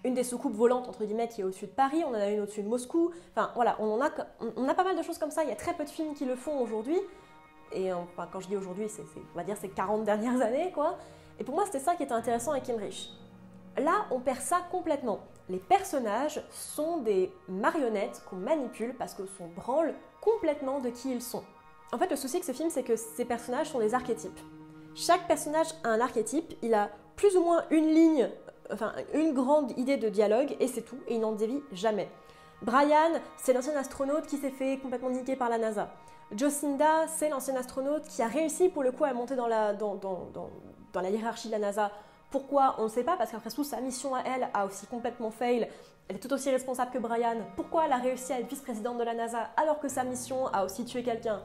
une 0.04 0.14
des 0.14 0.24
soucoupes 0.24 0.54
volantes, 0.54 0.88
entre 0.88 1.04
guillemets, 1.04 1.28
qui 1.28 1.40
est 1.40 1.44
au-dessus 1.44 1.66
de 1.66 1.72
Paris, 1.72 2.02
on 2.06 2.10
en 2.10 2.14
a 2.14 2.28
une 2.28 2.40
au-dessus 2.40 2.62
de 2.62 2.68
Moscou. 2.68 3.10
Enfin, 3.32 3.50
voilà, 3.54 3.76
on, 3.80 4.00
a, 4.00 4.10
on 4.56 4.68
a 4.68 4.74
pas 4.74 4.84
mal 4.84 4.96
de 4.96 5.02
choses 5.02 5.18
comme 5.18 5.30
ça. 5.30 5.42
Il 5.42 5.48
y 5.48 5.52
a 5.52 5.56
très 5.56 5.74
peu 5.74 5.84
de 5.84 5.90
films 5.90 6.14
qui 6.14 6.24
le 6.24 6.36
font 6.36 6.60
aujourd'hui. 6.60 6.98
Et 7.72 7.92
enfin, 7.92 8.28
quand 8.32 8.40
je 8.40 8.48
dis 8.48 8.56
aujourd'hui, 8.56 8.88
c'est, 8.88 9.02
on 9.34 9.36
va 9.36 9.44
dire 9.44 9.56
ces 9.56 9.68
40 9.68 10.04
dernières 10.04 10.40
années, 10.40 10.70
quoi. 10.72 10.96
Et 11.38 11.44
pour 11.44 11.54
moi, 11.54 11.64
c'était 11.66 11.80
ça 11.80 11.94
qui 11.94 12.02
était 12.02 12.12
intéressant 12.12 12.52
avec 12.52 12.68
Emmerich. 12.68 13.10
Là, 13.76 14.06
on 14.10 14.20
perd 14.20 14.40
ça 14.40 14.60
complètement. 14.70 15.20
Les 15.48 15.58
personnages 15.58 16.42
sont 16.50 16.98
des 16.98 17.32
marionnettes 17.48 18.22
qu'on 18.28 18.36
manipule 18.36 18.94
parce 18.94 19.14
que 19.14 19.26
sont 19.26 19.48
branle 19.48 19.94
complètement 20.20 20.80
de 20.80 20.90
qui 20.90 21.12
ils 21.12 21.22
sont. 21.22 21.44
En 21.92 21.98
fait, 21.98 22.10
le 22.10 22.16
souci 22.16 22.36
avec 22.36 22.44
ce 22.44 22.52
film, 22.52 22.70
c'est 22.70 22.82
que 22.82 22.96
ces 22.96 23.24
personnages 23.24 23.70
sont 23.70 23.78
des 23.78 23.94
archétypes. 23.94 24.38
Chaque 24.94 25.26
personnage 25.26 25.68
a 25.84 25.90
un 25.90 26.00
archétype, 26.00 26.54
il 26.62 26.74
a 26.74 26.90
plus 27.16 27.36
ou 27.36 27.42
moins 27.42 27.64
une 27.70 27.86
ligne 27.86 28.28
enfin 28.72 28.92
une 29.14 29.32
grande 29.32 29.76
idée 29.78 29.96
de 29.96 30.08
dialogue 30.08 30.56
et 30.60 30.68
c'est 30.68 30.82
tout, 30.82 30.98
et 31.06 31.14
il 31.14 31.20
n'en 31.20 31.32
dévie 31.32 31.62
jamais. 31.72 32.08
Brian, 32.62 33.20
c'est 33.36 33.52
l'ancien 33.52 33.76
astronaute 33.76 34.26
qui 34.26 34.36
s'est 34.36 34.50
fait 34.50 34.78
complètement 34.78 35.10
niquer 35.10 35.36
par 35.36 35.48
la 35.48 35.58
NASA. 35.58 35.90
Jocinda, 36.36 37.06
c'est 37.06 37.28
l'ancien 37.28 37.56
astronaute 37.56 38.02
qui 38.08 38.20
a 38.20 38.26
réussi 38.26 38.68
pour 38.68 38.82
le 38.82 38.92
coup 38.92 39.04
à 39.04 39.12
monter 39.12 39.36
dans 39.36 39.46
la, 39.46 39.72
hiérarchie 41.08 41.48
de 41.48 41.52
la 41.52 41.58
NASA. 41.58 41.90
Pourquoi 42.30 42.74
On 42.78 42.84
ne 42.84 42.88
sait 42.88 43.04
pas, 43.04 43.16
parce 43.16 43.30
qu'après 43.30 43.50
tout, 43.50 43.64
sa 43.64 43.80
mission 43.80 44.14
à 44.14 44.22
elle 44.22 44.48
a 44.52 44.66
aussi 44.66 44.86
complètement 44.86 45.30
fail. 45.30 45.68
Elle 46.08 46.16
est 46.16 46.18
tout 46.18 46.32
aussi 46.32 46.50
responsable 46.50 46.90
que 46.90 46.98
Brian. 46.98 47.36
Pourquoi 47.56 47.86
elle 47.86 47.92
a 47.92 47.96
réussi 47.96 48.32
à 48.32 48.40
être 48.40 48.48
vice-présidente 48.48 48.98
de 48.98 49.04
la 49.04 49.14
NASA 49.14 49.50
alors 49.56 49.78
que 49.78 49.88
sa 49.88 50.04
mission 50.04 50.46
a 50.48 50.64
aussi 50.64 50.84
tué 50.84 51.02
quelqu'un? 51.02 51.40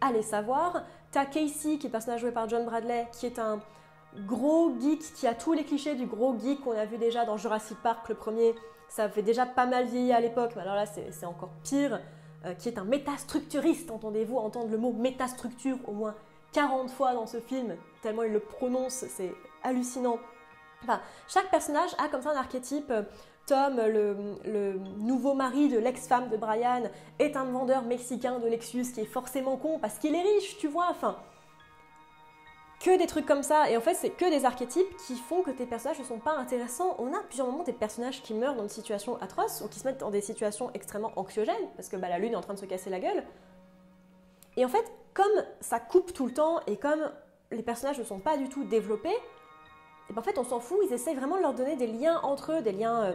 Allez 0.00 0.22
savoir. 0.22 0.82
T'as 1.12 1.26
Casey, 1.26 1.78
qui 1.78 1.86
est 1.86 1.88
le 1.88 1.90
personnage 1.90 2.20
joué 2.20 2.32
par 2.32 2.48
John 2.48 2.64
Bradley, 2.64 3.06
qui 3.12 3.26
est 3.26 3.38
un, 3.38 3.60
gros 4.26 4.72
geek 4.80 5.00
qui 5.14 5.26
a 5.26 5.34
tous 5.34 5.52
les 5.52 5.64
clichés 5.64 5.94
du 5.94 6.06
gros 6.06 6.38
geek 6.38 6.60
qu'on 6.62 6.76
a 6.76 6.84
vu 6.84 6.98
déjà 6.98 7.24
dans 7.24 7.36
Jurassic 7.36 7.78
Park, 7.82 8.08
le 8.08 8.14
premier. 8.14 8.54
Ça 8.88 9.08
fait 9.08 9.22
déjà 9.22 9.46
pas 9.46 9.66
mal 9.66 9.86
vieilli 9.86 10.12
à 10.12 10.20
l'époque, 10.20 10.52
mais 10.54 10.62
alors 10.62 10.74
là 10.74 10.84
c'est 10.86 11.26
encore 11.26 11.50
pire. 11.62 12.00
Euh, 12.44 12.54
qui 12.54 12.68
est 12.68 12.76
un 12.76 12.84
métastructuriste, 12.84 13.92
entendez-vous 13.92 14.36
entendre 14.36 14.68
le 14.68 14.76
mot 14.76 14.92
métastructure 14.92 15.78
au 15.86 15.92
moins 15.92 16.16
40 16.52 16.90
fois 16.90 17.14
dans 17.14 17.28
ce 17.28 17.38
film, 17.38 17.76
tellement 18.02 18.24
il 18.24 18.32
le 18.32 18.40
prononce, 18.40 19.04
c'est 19.08 19.32
hallucinant. 19.62 20.18
Enfin, 20.82 21.00
chaque 21.28 21.48
personnage 21.52 21.90
a 21.98 22.08
comme 22.08 22.20
ça 22.20 22.32
un 22.32 22.36
archétype. 22.36 22.92
Tom, 23.46 23.76
le, 23.76 24.16
le 24.44 24.72
nouveau 24.98 25.34
mari 25.34 25.68
de 25.68 25.78
l'ex-femme 25.78 26.30
de 26.30 26.36
Brian, 26.36 26.82
est 27.20 27.36
un 27.36 27.44
vendeur 27.44 27.82
mexicain 27.82 28.40
de 28.40 28.48
Lexus 28.48 28.86
qui 28.92 29.00
est 29.00 29.04
forcément 29.04 29.56
con 29.56 29.78
parce 29.78 29.98
qu'il 29.98 30.14
est 30.14 30.22
riche, 30.22 30.58
tu 30.58 30.66
vois. 30.66 30.88
Enfin, 30.90 31.16
que 32.82 32.98
des 32.98 33.06
trucs 33.06 33.26
comme 33.26 33.42
ça. 33.42 33.70
Et 33.70 33.76
en 33.76 33.80
fait, 33.80 33.94
c'est 33.94 34.10
que 34.10 34.28
des 34.28 34.44
archétypes 34.44 34.96
qui 35.06 35.16
font 35.16 35.42
que 35.42 35.50
tes 35.50 35.66
personnages 35.66 36.00
ne 36.00 36.04
sont 36.04 36.18
pas 36.18 36.36
intéressants. 36.36 36.96
On 36.98 37.14
a 37.14 37.20
plusieurs 37.20 37.46
moments 37.46 37.64
des 37.64 37.72
personnages 37.72 38.22
qui 38.22 38.34
meurent 38.34 38.56
dans 38.56 38.64
des 38.64 38.68
situations 38.68 39.20
atroces 39.20 39.62
ou 39.64 39.68
qui 39.68 39.78
se 39.78 39.86
mettent 39.86 40.00
dans 40.00 40.10
des 40.10 40.20
situations 40.20 40.70
extrêmement 40.74 41.12
anxiogènes 41.16 41.54
parce 41.76 41.88
que 41.88 41.96
bah, 41.96 42.08
la 42.08 42.18
lune 42.18 42.32
est 42.32 42.36
en 42.36 42.40
train 42.40 42.54
de 42.54 42.58
se 42.58 42.66
casser 42.66 42.90
la 42.90 43.00
gueule. 43.00 43.24
Et 44.56 44.64
en 44.64 44.68
fait, 44.68 44.84
comme 45.14 45.44
ça 45.60 45.78
coupe 45.78 46.12
tout 46.12 46.26
le 46.26 46.34
temps 46.34 46.60
et 46.66 46.76
comme 46.76 47.10
les 47.50 47.62
personnages 47.62 47.98
ne 47.98 48.04
sont 48.04 48.18
pas 48.18 48.36
du 48.36 48.48
tout 48.48 48.64
développés, 48.64 49.16
et 50.10 50.12
ben, 50.12 50.20
en 50.20 50.22
fait, 50.22 50.38
on 50.38 50.44
s'en 50.44 50.60
fout. 50.60 50.78
Ils 50.84 50.92
essayent 50.92 51.14
vraiment 51.14 51.36
de 51.36 51.42
leur 51.42 51.54
donner 51.54 51.76
des 51.76 51.86
liens 51.86 52.20
entre 52.22 52.52
eux, 52.52 52.62
des 52.62 52.72
liens, 52.72 53.02
euh, 53.02 53.12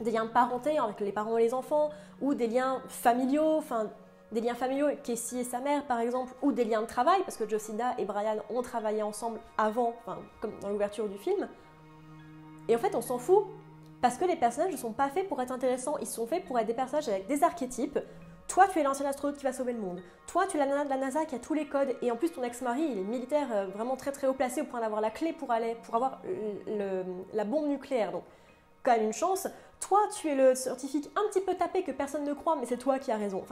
des 0.00 0.10
liens 0.10 0.24
de 0.24 0.30
parenté 0.30 0.78
avec 0.78 1.00
les 1.00 1.12
parents 1.12 1.38
et 1.38 1.42
les 1.42 1.54
enfants, 1.54 1.90
ou 2.20 2.34
des 2.34 2.46
liens 2.46 2.82
familiaux. 2.88 3.56
Enfin, 3.56 3.90
des 4.32 4.40
liens 4.40 4.54
familiaux, 4.54 4.88
Casey 5.02 5.38
et 5.38 5.44
sa 5.44 5.60
mère 5.60 5.84
par 5.86 6.00
exemple, 6.00 6.32
ou 6.42 6.52
des 6.52 6.64
liens 6.64 6.82
de 6.82 6.86
travail, 6.86 7.20
parce 7.24 7.36
que 7.36 7.48
Jocinda 7.48 7.94
et 7.98 8.04
Brian 8.04 8.36
ont 8.50 8.62
travaillé 8.62 9.02
ensemble 9.02 9.40
avant, 9.56 9.94
comme 10.40 10.52
dans 10.60 10.68
l'ouverture 10.68 11.08
du 11.08 11.18
film. 11.18 11.48
Et 12.68 12.76
en 12.76 12.78
fait, 12.78 12.94
on 12.94 13.00
s'en 13.00 13.18
fout, 13.18 13.46
parce 14.00 14.16
que 14.16 14.24
les 14.24 14.36
personnages 14.36 14.72
ne 14.72 14.76
sont 14.76 14.92
pas 14.92 15.08
faits 15.08 15.28
pour 15.28 15.40
être 15.40 15.50
intéressants, 15.50 15.96
ils 15.98 16.06
sont 16.06 16.26
faits 16.26 16.44
pour 16.44 16.58
être 16.58 16.66
des 16.66 16.74
personnages 16.74 17.08
avec 17.08 17.26
des 17.26 17.42
archétypes. 17.42 17.98
Toi, 18.46 18.66
tu 18.68 18.78
es 18.78 18.82
l'ancien 18.82 19.06
astronaute 19.06 19.36
qui 19.36 19.44
va 19.44 19.52
sauver 19.52 19.72
le 19.72 19.80
monde. 19.80 20.00
Toi, 20.26 20.46
tu 20.46 20.56
es 20.56 20.60
la 20.60 20.66
nana 20.66 20.84
de 20.84 20.88
la 20.88 20.96
NASA 20.96 21.26
qui 21.26 21.34
a 21.34 21.38
tous 21.38 21.52
les 21.52 21.66
codes. 21.66 21.94
Et 22.00 22.10
en 22.10 22.16
plus, 22.16 22.30
ton 22.30 22.42
ex-mari, 22.42 22.82
il 22.82 22.98
est 22.98 23.04
militaire 23.04 23.48
euh, 23.52 23.66
vraiment 23.66 23.94
très 23.96 24.10
très 24.10 24.26
haut 24.26 24.32
placé 24.32 24.62
au 24.62 24.64
point 24.64 24.80
d'avoir 24.80 25.02
la 25.02 25.10
clé 25.10 25.34
pour 25.34 25.50
aller, 25.50 25.76
pour 25.84 25.94
avoir 25.94 26.22
la 27.32 27.44
bombe 27.44 27.66
nucléaire. 27.66 28.12
Donc, 28.12 28.22
quand 28.82 28.92
même 28.92 29.04
une 29.04 29.12
chance. 29.12 29.48
Toi, 29.80 30.00
tu 30.18 30.28
es 30.28 30.34
le 30.34 30.54
scientifique 30.54 31.10
un 31.14 31.28
petit 31.28 31.40
peu 31.40 31.54
tapé 31.54 31.82
que 31.82 31.92
personne 31.92 32.24
ne 32.24 32.32
croit, 32.32 32.56
mais 32.56 32.66
c'est 32.66 32.78
toi 32.78 32.98
qui 32.98 33.12
as 33.12 33.16
raison. 33.16 33.44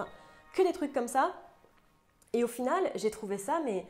Des 0.64 0.72
trucs 0.72 0.92
comme 0.92 1.08
ça. 1.08 1.34
Et 2.32 2.44
au 2.44 2.48
final, 2.48 2.90
j'ai 2.94 3.10
trouvé 3.10 3.38
ça, 3.38 3.60
mais 3.64 3.86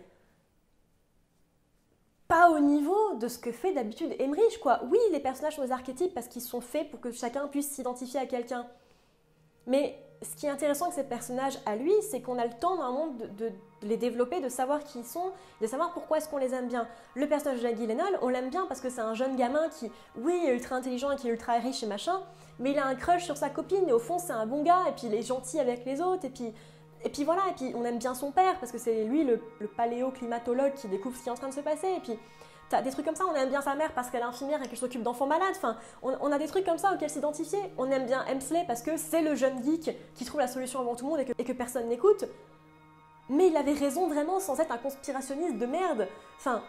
pas 2.29 2.51
au 2.51 2.59
niveau 2.59 3.15
de 3.15 3.29
ce 3.29 3.39
que 3.39 3.53
fait 3.53 3.73
d'habitude 3.73 4.15
Emmerich, 4.19 4.59
quoi. 4.61 4.83
Oui, 4.91 4.99
les 5.13 5.21
personnages 5.21 5.57
sont 5.57 5.63
des 5.65 5.73
archétypes 5.73 6.13
parce 6.13 6.29
qu'ils 6.29 6.43
sont 6.43 6.61
faits 6.61 6.91
pour 6.91 7.01
que 7.01 7.13
chacun 7.13 7.47
puisse 7.47 7.71
s'identifier 7.71 8.21
à 8.21 8.27
quelqu'un. 8.27 8.67
Mais 9.67 9.99
ce 10.23 10.35
qui 10.37 10.47
est 10.47 10.51
intéressant 10.51 10.87
avec 10.87 10.97
ces 10.97 11.05
personnages 11.05 11.59
à 11.67 11.77
lui, 11.77 11.93
c'est 12.03 12.21
qu'on 12.21 12.39
a 12.39 12.47
le 12.47 12.55
temps 12.59 12.77
normalement 12.77 13.09
de, 13.15 13.27
de, 13.27 13.49
de, 13.49 13.55
les 13.83 13.97
développer, 13.97 14.41
de 14.41 14.49
savoir 14.49 14.83
qui 14.85 15.01
ils 15.01 15.05
sont, 15.05 15.33
de 15.61 15.67
savoir 15.67 15.93
pourquoi 15.93 16.19
est-ce 16.19 16.29
qu'on 16.29 16.39
les 16.39 16.55
aime 16.55 16.69
bien. 16.69 16.89
Le 17.15 17.29
personnage 17.29 17.59
de 17.59 17.63
Jacques 17.63 17.77
Gyllenhaal, 17.77 18.19
on 18.23 18.29
l'aime 18.29 18.51
bien 18.51 18.67
parce 18.67 18.81
que 18.81 18.91
c'est 18.91 19.01
un 19.01 19.15
jeune 19.15 19.37
gamin 19.37 19.69
qui, 19.69 19.91
oui, 20.17 20.33
est 20.47 20.55
ultra 20.55 20.77
intelligent 20.77 21.11
et 21.11 21.17
qui 21.17 21.29
est 21.29 21.33
ultra 21.33 21.55
riche 21.55 21.83
et 21.83 21.87
machin, 21.87 22.21
mais 22.59 22.73
il 22.73 22.79
a 22.79 22.87
un 22.87 22.95
crush 22.95 23.25
sur 23.25 23.37
sa 23.37 23.51
copine 23.51 23.89
et 23.89 23.93
au 23.93 23.99
fond 23.99 24.19
c'est 24.19 24.33
un 24.33 24.47
bon 24.47 24.63
gars 24.63 24.85
et 24.89 24.93
puis 24.93 25.07
il 25.07 25.15
est 25.15 25.23
gentil 25.23 25.61
avec 25.61 25.85
les 25.85 26.01
autres 26.01 26.25
et 26.25 26.31
puis 26.31 26.53
et 27.05 27.09
puis 27.09 27.23
voilà, 27.23 27.43
et 27.51 27.53
puis 27.53 27.73
on 27.77 27.85
aime 27.85 27.99
bien 27.99 28.15
son 28.15 28.33
père 28.33 28.59
parce 28.59 28.73
que 28.73 28.79
c'est 28.79 29.05
lui 29.05 29.23
le, 29.23 29.41
le 29.61 29.69
paléoclimatologue 29.69 30.75
qui 30.75 30.89
découvre 30.89 31.17
ce 31.17 31.23
qui 31.23 31.29
est 31.29 31.33
en 31.33 31.37
train 31.37 31.49
de 31.49 31.55
se 31.55 31.61
passer. 31.61 31.87
Et 31.87 32.01
puis 32.01 32.19
t'as 32.69 32.83
des 32.83 32.91
trucs 32.91 33.05
comme 33.05 33.15
ça, 33.15 33.25
on 33.31 33.35
aime 33.35 33.49
bien 33.49 33.63
sa 33.63 33.75
mère 33.75 33.93
parce 33.93 34.11
qu'elle 34.11 34.23
est 34.23 34.25
infirmière 34.25 34.61
et 34.63 34.67
qu'elle 34.67 34.79
s'occupe 34.79 35.03
d'enfants 35.03 35.27
malades. 35.27 35.55
Enfin, 35.57 35.77
on, 36.03 36.33
a 36.33 36.39
des 36.39 36.47
trucs 36.47 36.65
comme 36.65 36.79
ça 36.79 36.93
auxquels 36.93 37.11
s'identifier. 37.11 37.61
On 37.79 37.91
aime 37.91 38.07
bien 38.07 38.25
Hemsley 38.27 38.65
parce 38.67 38.83
que 38.83 38.97
c'est 38.97 39.23
le 39.23 39.35
jeune 39.35 39.63
geek 39.63 39.97
qui 40.15 40.25
trouve 40.25 40.41
la 40.41 40.49
solution 40.49 40.81
avant 40.81 40.97
tout 40.97 41.05
le 41.05 41.11
monde 41.11 41.21
et 41.39 41.45
que 41.45 41.53
personne 41.53 41.89
n'écoute. 41.89 42.25
Mais 43.29 43.49
il 43.49 43.57
avait 43.57 43.73
raison 43.73 44.09
vraiment 44.09 44.41
sans 44.41 44.61
être 44.61 44.71
un 44.71 44.79
conspirationniste 44.79 45.59
de 45.59 45.67
merde. 45.67 46.09
Enfin, 46.39 46.63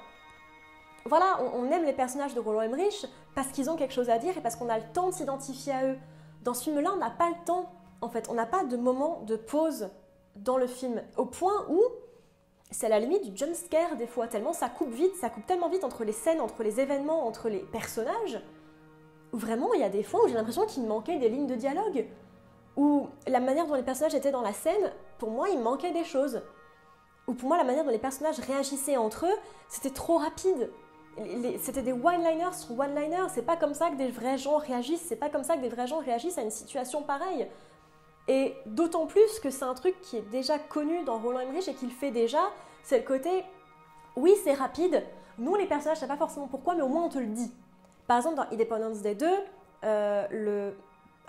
voilà, 1.05 1.39
on, 1.53 1.69
aime 1.71 1.85
les 1.85 1.93
personnages 1.93 2.33
de 2.33 2.39
Roland 2.39 2.61
Emmerich 2.61 3.05
parce 3.35 3.49
qu'ils 3.49 3.69
ont 3.69 3.75
quelque 3.75 3.93
chose 3.93 4.09
à 4.09 4.17
dire 4.17 4.37
et 4.37 4.41
parce 4.41 4.55
qu'on 4.55 4.69
a 4.69 4.77
le 4.77 4.85
temps 4.93 5.07
de 5.07 5.13
s'identifier 5.13 5.73
à 5.73 5.85
eux. 5.85 5.97
Dans 6.43 6.53
ce 6.53 6.63
film-là, 6.63 6.91
on 6.93 6.97
n'a 6.97 7.11
pas 7.11 7.29
le 7.29 7.45
temps. 7.45 7.71
En 8.01 8.09
fait, 8.09 8.27
on 8.29 8.33
n'a 8.33 8.45
pas 8.45 8.63
de 8.63 8.77
moment 8.77 9.21
de 9.25 9.35
pause 9.35 9.89
dans 10.35 10.57
le 10.57 10.67
film, 10.67 11.01
au 11.17 11.25
point 11.25 11.65
où 11.69 11.81
c'est 12.69 12.85
à 12.85 12.89
la 12.89 12.99
limite 12.99 13.23
du 13.23 13.35
jump 13.35 13.55
scare 13.55 13.95
des 13.95 14.07
fois, 14.07 14.27
tellement 14.27 14.53
ça 14.53 14.69
coupe 14.69 14.91
vite, 14.91 15.15
ça 15.15 15.29
coupe 15.29 15.45
tellement 15.45 15.69
vite 15.69 15.83
entre 15.83 16.03
les 16.03 16.11
scènes, 16.11 16.41
entre 16.41 16.63
les 16.63 16.79
événements, 16.79 17.25
entre 17.25 17.49
les 17.49 17.59
personnages, 17.59 18.39
où 19.33 19.37
vraiment 19.37 19.73
il 19.73 19.81
y 19.81 19.83
a 19.83 19.89
des 19.89 20.03
fois 20.03 20.23
où 20.23 20.27
j'ai 20.27 20.33
l'impression 20.33 20.65
qu'il 20.65 20.83
manquait 20.85 21.17
des 21.17 21.29
lignes 21.29 21.47
de 21.47 21.55
dialogue, 21.55 22.05
où 22.77 23.09
la 23.27 23.39
manière 23.39 23.65
dont 23.67 23.73
les 23.73 23.83
personnages 23.83 24.15
étaient 24.15 24.31
dans 24.31 24.41
la 24.41 24.53
scène, 24.53 24.93
pour 25.17 25.31
moi 25.31 25.49
il 25.49 25.59
manquait 25.59 25.91
des 25.91 26.05
choses, 26.05 26.41
ou 27.27 27.33
pour 27.33 27.49
moi 27.49 27.57
la 27.57 27.63
manière 27.63 27.83
dont 27.83 27.91
les 27.91 27.97
personnages 27.97 28.39
réagissaient 28.39 28.95
entre 28.95 29.25
eux, 29.25 29.37
c'était 29.67 29.89
trop 29.89 30.17
rapide. 30.17 30.71
C'était 31.59 31.81
des 31.81 31.93
one-liners 31.93 32.53
sur 32.53 32.79
one-liners, 32.79 33.29
c'est 33.33 33.41
pas 33.41 33.57
comme 33.57 33.73
ça 33.73 33.89
que 33.89 33.95
des 33.95 34.09
vrais 34.09 34.37
gens 34.37 34.57
réagissent, 34.57 35.01
c'est 35.01 35.15
pas 35.15 35.29
comme 35.29 35.43
ça 35.43 35.57
que 35.57 35.61
des 35.61 35.69
vrais 35.69 35.87
gens 35.87 35.99
réagissent 35.99 36.37
à 36.37 36.43
une 36.43 36.51
situation 36.51 37.01
pareille. 37.01 37.47
Et 38.27 38.53
d'autant 38.67 39.07
plus 39.07 39.39
que 39.39 39.49
c'est 39.49 39.65
un 39.65 39.73
truc 39.73 39.99
qui 40.01 40.17
est 40.17 40.29
déjà 40.29 40.59
connu 40.59 41.03
dans 41.05 41.17
Roland 41.17 41.39
Emmerich 41.39 41.67
et 41.67 41.73
qu'il 41.73 41.91
fait 41.91 42.11
déjà, 42.11 42.51
c'est 42.83 42.99
le 42.99 43.03
côté, 43.03 43.43
oui 44.15 44.33
c'est 44.43 44.53
rapide, 44.53 45.03
nous 45.39 45.55
les 45.55 45.65
personnages, 45.65 45.97
je 45.97 46.01
sais 46.01 46.07
pas 46.07 46.17
forcément 46.17 46.47
pourquoi, 46.47 46.75
mais 46.75 46.83
au 46.83 46.87
moins 46.87 47.05
on 47.05 47.09
te 47.09 47.17
le 47.17 47.27
dit. 47.27 47.51
Par 48.05 48.17
exemple 48.17 48.35
dans 48.35 48.47
Independence 48.51 49.01
Day 49.01 49.15
2, 49.15 49.27
euh, 49.83 50.27
le... 50.29 50.77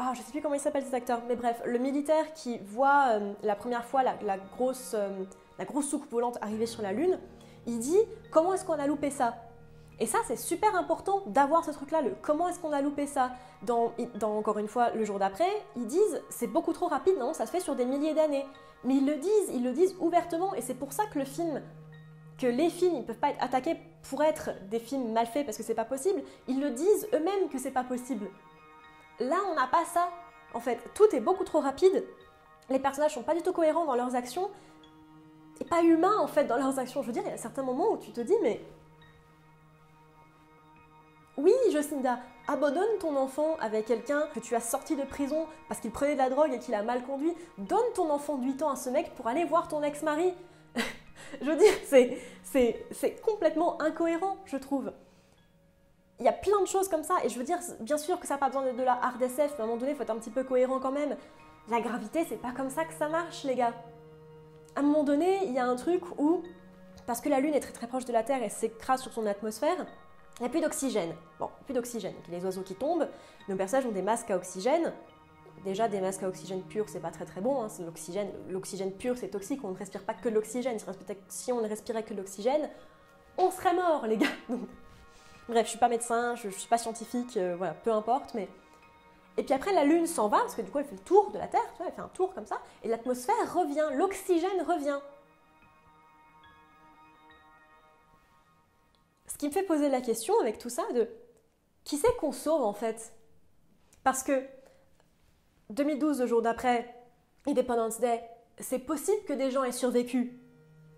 Ah, 0.01 0.13
je 0.15 0.23
sais 0.23 0.31
plus 0.31 0.41
comment 0.41 0.55
il 0.55 0.61
s'appelle 0.61 0.85
cet 0.85 0.95
acteur, 0.95 1.23
mais 1.27 1.35
bref, 1.35 1.61
le 1.67 1.77
militaire 1.77 2.33
qui 2.33 2.59
voit 2.59 3.09
euh, 3.09 3.33
la 3.43 3.57
première 3.57 3.85
fois 3.85 4.05
la, 4.05 4.15
la 4.23 4.39
grosse, 4.39 4.93
euh, 4.95 5.25
la 5.59 5.65
grosse 5.65 5.89
soucoupe 5.89 6.13
volante 6.13 6.39
arriver 6.41 6.67
sur 6.67 6.83
la 6.83 6.93
Lune, 6.93 7.19
il 7.67 7.81
dit 7.81 7.99
comment 8.31 8.55
est-ce 8.55 8.65
qu'on 8.65 8.79
a 8.79 8.87
loupé 8.87 9.11
ça? 9.11 9.35
Et 9.99 10.07
ça, 10.07 10.19
c'est 10.29 10.37
super 10.37 10.77
important 10.77 11.23
d'avoir 11.27 11.65
ce 11.65 11.73
truc-là, 11.73 12.03
le 12.03 12.15
comment 12.23 12.49
est-ce 12.49 12.61
qu'on 12.61 12.71
a 12.71 12.81
loupé 12.81 13.09
ça? 13.09 13.33
Dans, 13.65 13.93
encore 14.23 14.59
une 14.59 14.69
fois, 14.69 14.91
le 14.91 15.05
jour 15.05 15.19
d'après, 15.19 15.51
ils 15.75 15.89
disent 15.89 16.23
c'est 16.31 16.47
beaucoup 16.47 16.73
trop 16.73 16.87
rapide, 16.87 17.19
non, 17.19 17.35
ça 17.35 17.45
se 17.45 17.51
fait 17.51 17.59
sur 17.59 17.75
des 17.75 17.85
milliers 17.85 18.15
d'années. 18.15 18.47
Mais 18.85 18.95
ils 18.95 19.05
le 19.05 19.17
disent, 19.17 19.51
ils 19.53 19.65
le 19.65 19.73
disent 19.73 19.97
ouvertement, 19.99 20.55
et 20.55 20.63
c'est 20.63 20.75
pour 20.75 20.93
ça 20.93 21.07
que 21.13 21.19
le 21.19 21.25
film, 21.25 21.61
que 22.39 22.47
les 22.47 22.71
films, 22.71 22.99
ne 22.99 23.03
peuvent 23.03 23.19
pas 23.19 23.31
être 23.31 23.43
attaqués 23.43 23.77
pour 24.09 24.23
être 24.23 24.51
des 24.71 24.79
films 24.79 25.11
mal 25.11 25.27
faits 25.27 25.45
parce 25.45 25.57
que 25.57 25.65
c'est 25.65 25.75
pas 25.75 25.85
possible, 25.85 26.23
ils 26.47 26.61
le 26.61 26.71
disent 26.71 27.09
eux-mêmes 27.13 27.49
que 27.51 27.59
c'est 27.59 27.73
pas 27.73 27.83
possible. 27.83 28.31
Là, 29.21 29.37
on 29.51 29.55
n'a 29.55 29.67
pas 29.67 29.85
ça. 29.85 30.11
En 30.55 30.61
fait, 30.61 30.79
tout 30.95 31.15
est 31.15 31.21
beaucoup 31.21 31.45
trop 31.45 31.61
rapide, 31.61 32.07
les 32.71 32.79
personnages 32.79 33.15
sont 33.15 33.23
pas 33.23 33.35
du 33.35 33.43
tout 33.43 33.53
cohérents 33.53 33.85
dans 33.85 33.97
leurs 33.97 34.15
actions, 34.15 34.51
et 35.61 35.65
pas 35.65 35.83
humains 35.83 36.19
en 36.19 36.27
fait 36.27 36.45
dans 36.45 36.57
leurs 36.57 36.79
actions. 36.79 37.03
Je 37.03 37.09
veux 37.09 37.13
dire, 37.13 37.23
il 37.27 37.31
y 37.31 37.35
a 37.35 37.39
certains 37.39 37.63
moments 37.63 37.93
où 37.93 37.97
tu 37.99 38.13
te 38.13 38.21
dis, 38.21 38.35
mais 38.43 38.61
oui, 41.37 41.53
Jocinda, 41.71 42.19
abandonne 42.49 42.99
ton 43.01 43.17
enfant 43.17 43.57
avec 43.61 43.87
quelqu'un 43.87 44.27
que 44.35 44.41
tu 44.41 44.55
as 44.55 44.61
sorti 44.61 44.97
de 44.97 45.05
prison 45.05 45.47
parce 45.69 45.81
qu'il 45.81 45.91
prenait 45.91 46.15
de 46.15 46.19
la 46.19 46.31
drogue 46.31 46.53
et 46.53 46.59
qu'il 46.59 46.75
a 46.75 46.83
mal 46.83 47.05
conduit. 47.05 47.33
Donne 47.59 47.93
ton 47.95 48.11
enfant 48.11 48.37
de 48.37 48.45
8 48.45 48.63
ans 48.63 48.71
à 48.71 48.77
ce 48.77 48.91
mec 48.91 49.15
pour 49.15 49.29
aller 49.29 49.45
voir 49.45 49.69
ton 49.69 49.83
ex-mari. 49.83 50.35
je 51.41 51.51
veux 51.51 51.57
dire, 51.57 51.73
c'est 52.93 53.21
complètement 53.21 53.81
incohérent, 53.81 54.39
je 54.47 54.57
trouve. 54.57 54.93
Il 56.21 56.25
y 56.25 56.29
a 56.29 56.33
plein 56.33 56.61
de 56.61 56.67
choses 56.67 56.89
comme 56.89 57.05
ça, 57.05 57.15
et 57.25 57.29
je 57.29 57.39
veux 57.39 57.45
dire, 57.45 57.59
bien 57.81 57.97
sûr 57.97 58.19
que 58.19 58.27
ça 58.27 58.35
n'a 58.35 58.39
pas 58.39 58.49
besoin 58.49 58.73
de, 58.73 58.83
la 58.83 58.95
hard 58.95 59.21
mais 59.21 59.41
à 59.41 59.63
un 59.63 59.67
moment 59.67 59.77
donné, 59.77 59.93
il 59.93 59.97
faut 59.97 60.03
être 60.03 60.11
un 60.11 60.19
petit 60.19 60.31
peu 60.31 60.43
cohérent 60.43 60.81
quand 60.81 60.91
même. 60.91 61.17
La 61.69 61.81
gravité, 61.81 62.25
c'est 62.29 62.41
pas 62.41 62.53
comme 62.53 62.71
ça 62.71 62.85
que 62.85 62.95
ça 62.95 63.09
marche, 63.09 63.45
les 63.45 63.55
gars. 63.55 63.75
À 64.75 64.81
un 64.81 64.83
moment 64.83 65.05
donné, 65.05 65.45
il 65.45 65.53
y 65.53 65.59
a 65.59 65.67
un 65.67 65.77
truc 65.77 66.03
où, 66.19 66.43
parce 67.07 67.21
que 67.21 67.29
la 67.29 67.41
Lune 67.41 67.55
est 67.55 67.61
très 67.61 67.73
très 67.73 67.87
proche 67.87 68.05
de 68.05 68.13
la 68.13 68.23
Terre 68.23 68.43
et 68.43 68.49
s'écrase 68.49 69.03
sur 69.03 69.13
son 69.13 69.27
atmosphère, 69.27 69.87
il 70.39 70.43
n'y 70.43 70.47
a 70.47 70.51
plus 70.51 70.61
d'oxygène. 70.61 71.15
Bon, 71.39 71.51
plus 71.65 71.75
d'oxygène. 71.75 72.15
Les 72.31 72.45
oiseaux 72.45 72.63
qui 72.63 72.75
tombent, 72.75 73.09
nos 73.49 73.57
personnages 73.57 73.87
ont 73.87 73.93
des 73.93 74.03
masques 74.03 74.31
à 74.31 74.37
oxygène. 74.37 74.93
Déjà, 75.65 75.89
des 75.89 76.01
masques 76.01 76.23
à 76.23 76.29
oxygène 76.29 76.63
pur, 76.63 76.89
c'est 76.89 77.01
pas 77.01 77.11
très 77.11 77.25
très 77.25 77.41
bon. 77.41 77.63
Hein. 77.63 77.69
L'oxygène, 77.85 78.31
l'oxygène 78.49 78.93
pur, 78.93 79.17
c'est 79.17 79.29
toxique. 79.29 79.61
On 79.65 79.71
ne 79.71 79.77
respire 79.77 80.05
pas 80.05 80.15
que 80.15 80.29
de 80.29 80.35
l'oxygène. 80.35 80.79
Si 81.29 81.53
on 81.53 81.61
ne 81.61 81.69
respirait 81.69 82.05
que 82.05 82.15
de 82.15 82.19
l'oxygène, 82.19 82.71
on 83.37 83.51
serait 83.51 83.75
mort, 83.75 84.07
les 84.07 84.17
gars. 84.17 84.27
bref, 85.49 85.65
je 85.65 85.71
suis 85.71 85.79
pas 85.79 85.89
médecin, 85.89 86.35
je, 86.37 86.51
je 86.51 86.59
suis 86.59 86.69
pas 86.69 86.79
scientifique, 86.79 87.37
euh, 87.37 87.57
voilà, 87.57 87.75
peu 87.75 87.93
importe, 87.93 88.35
mais. 88.35 88.49
Et 89.37 89.45
puis 89.45 89.55
après, 89.55 89.73
la 89.73 89.85
Lune 89.85 90.07
s'en 90.07 90.29
va, 90.29 90.39
parce 90.39 90.57
que 90.57 90.63
du 90.63 90.71
coup, 90.71 90.79
elle 90.79 90.85
fait 90.85 90.97
le 90.97 91.03
tour 91.03 91.31
de 91.31 91.39
la 91.39 91.47
Terre, 91.47 91.65
tu 91.73 91.79
vois, 91.79 91.87
elle 91.87 91.95
fait 91.95 92.01
un 92.01 92.09
tour 92.09 92.35
comme 92.35 92.47
ça, 92.47 92.61
et 92.83 92.89
l'atmosphère 92.89 93.55
revient, 93.55 93.89
l'oxygène 93.95 94.63
revient. 94.67 94.99
Ce 99.27 99.37
qui 99.39 99.47
me 99.47 99.53
fait 99.53 99.63
poser 99.63 99.89
la 99.89 100.01
question 100.01 100.35
avec 100.41 100.59
tout 100.59 100.71
ça 100.71 100.83
de 100.93 101.09
qui 101.85 101.97
c'est 101.97 102.15
qu'on 102.17 102.33
sauve 102.33 102.63
en 102.63 102.73
fait? 102.73 103.13
Parce 104.03 104.25
que 104.25 104.45
2012, 105.71 106.21
le 106.21 106.27
jour 106.27 106.43
d'après, 106.43 106.93
Independence 107.47 108.01
Day, 108.01 108.21
c'est 108.59 108.81
possible 108.81 109.23
que 109.27 109.33
des 109.33 109.53
gens 109.53 109.63
aient 109.63 109.71
survécu. 109.71 110.41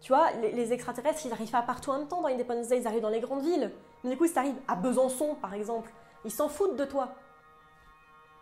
Tu 0.01 0.09
vois, 0.09 0.33
les, 0.41 0.53
les 0.53 0.73
extraterrestres, 0.73 1.21
ils 1.27 1.29
n'arrivent 1.29 1.51
pas 1.51 1.61
partout 1.61 1.91
en 1.91 1.99
même 1.99 2.09
temps 2.09 2.23
dans 2.23 2.29
Independence 2.29 2.69
Day, 2.69 2.79
ils 2.79 2.87
arrivent 2.87 3.03
dans 3.03 3.11
les 3.11 3.21
grandes 3.21 3.43
villes. 3.43 3.71
Mais 4.03 4.11
du 4.11 4.17
coup, 4.17 4.27
si 4.27 4.39
arrivent 4.39 4.61
à 4.69 4.77
Besançon, 4.77 5.37
par 5.41 5.55
exemple, 5.55 5.93
ils 6.25 6.31
s'en 6.31 6.49
foutent 6.49 6.77
de 6.77 6.85
toi. 6.85 7.15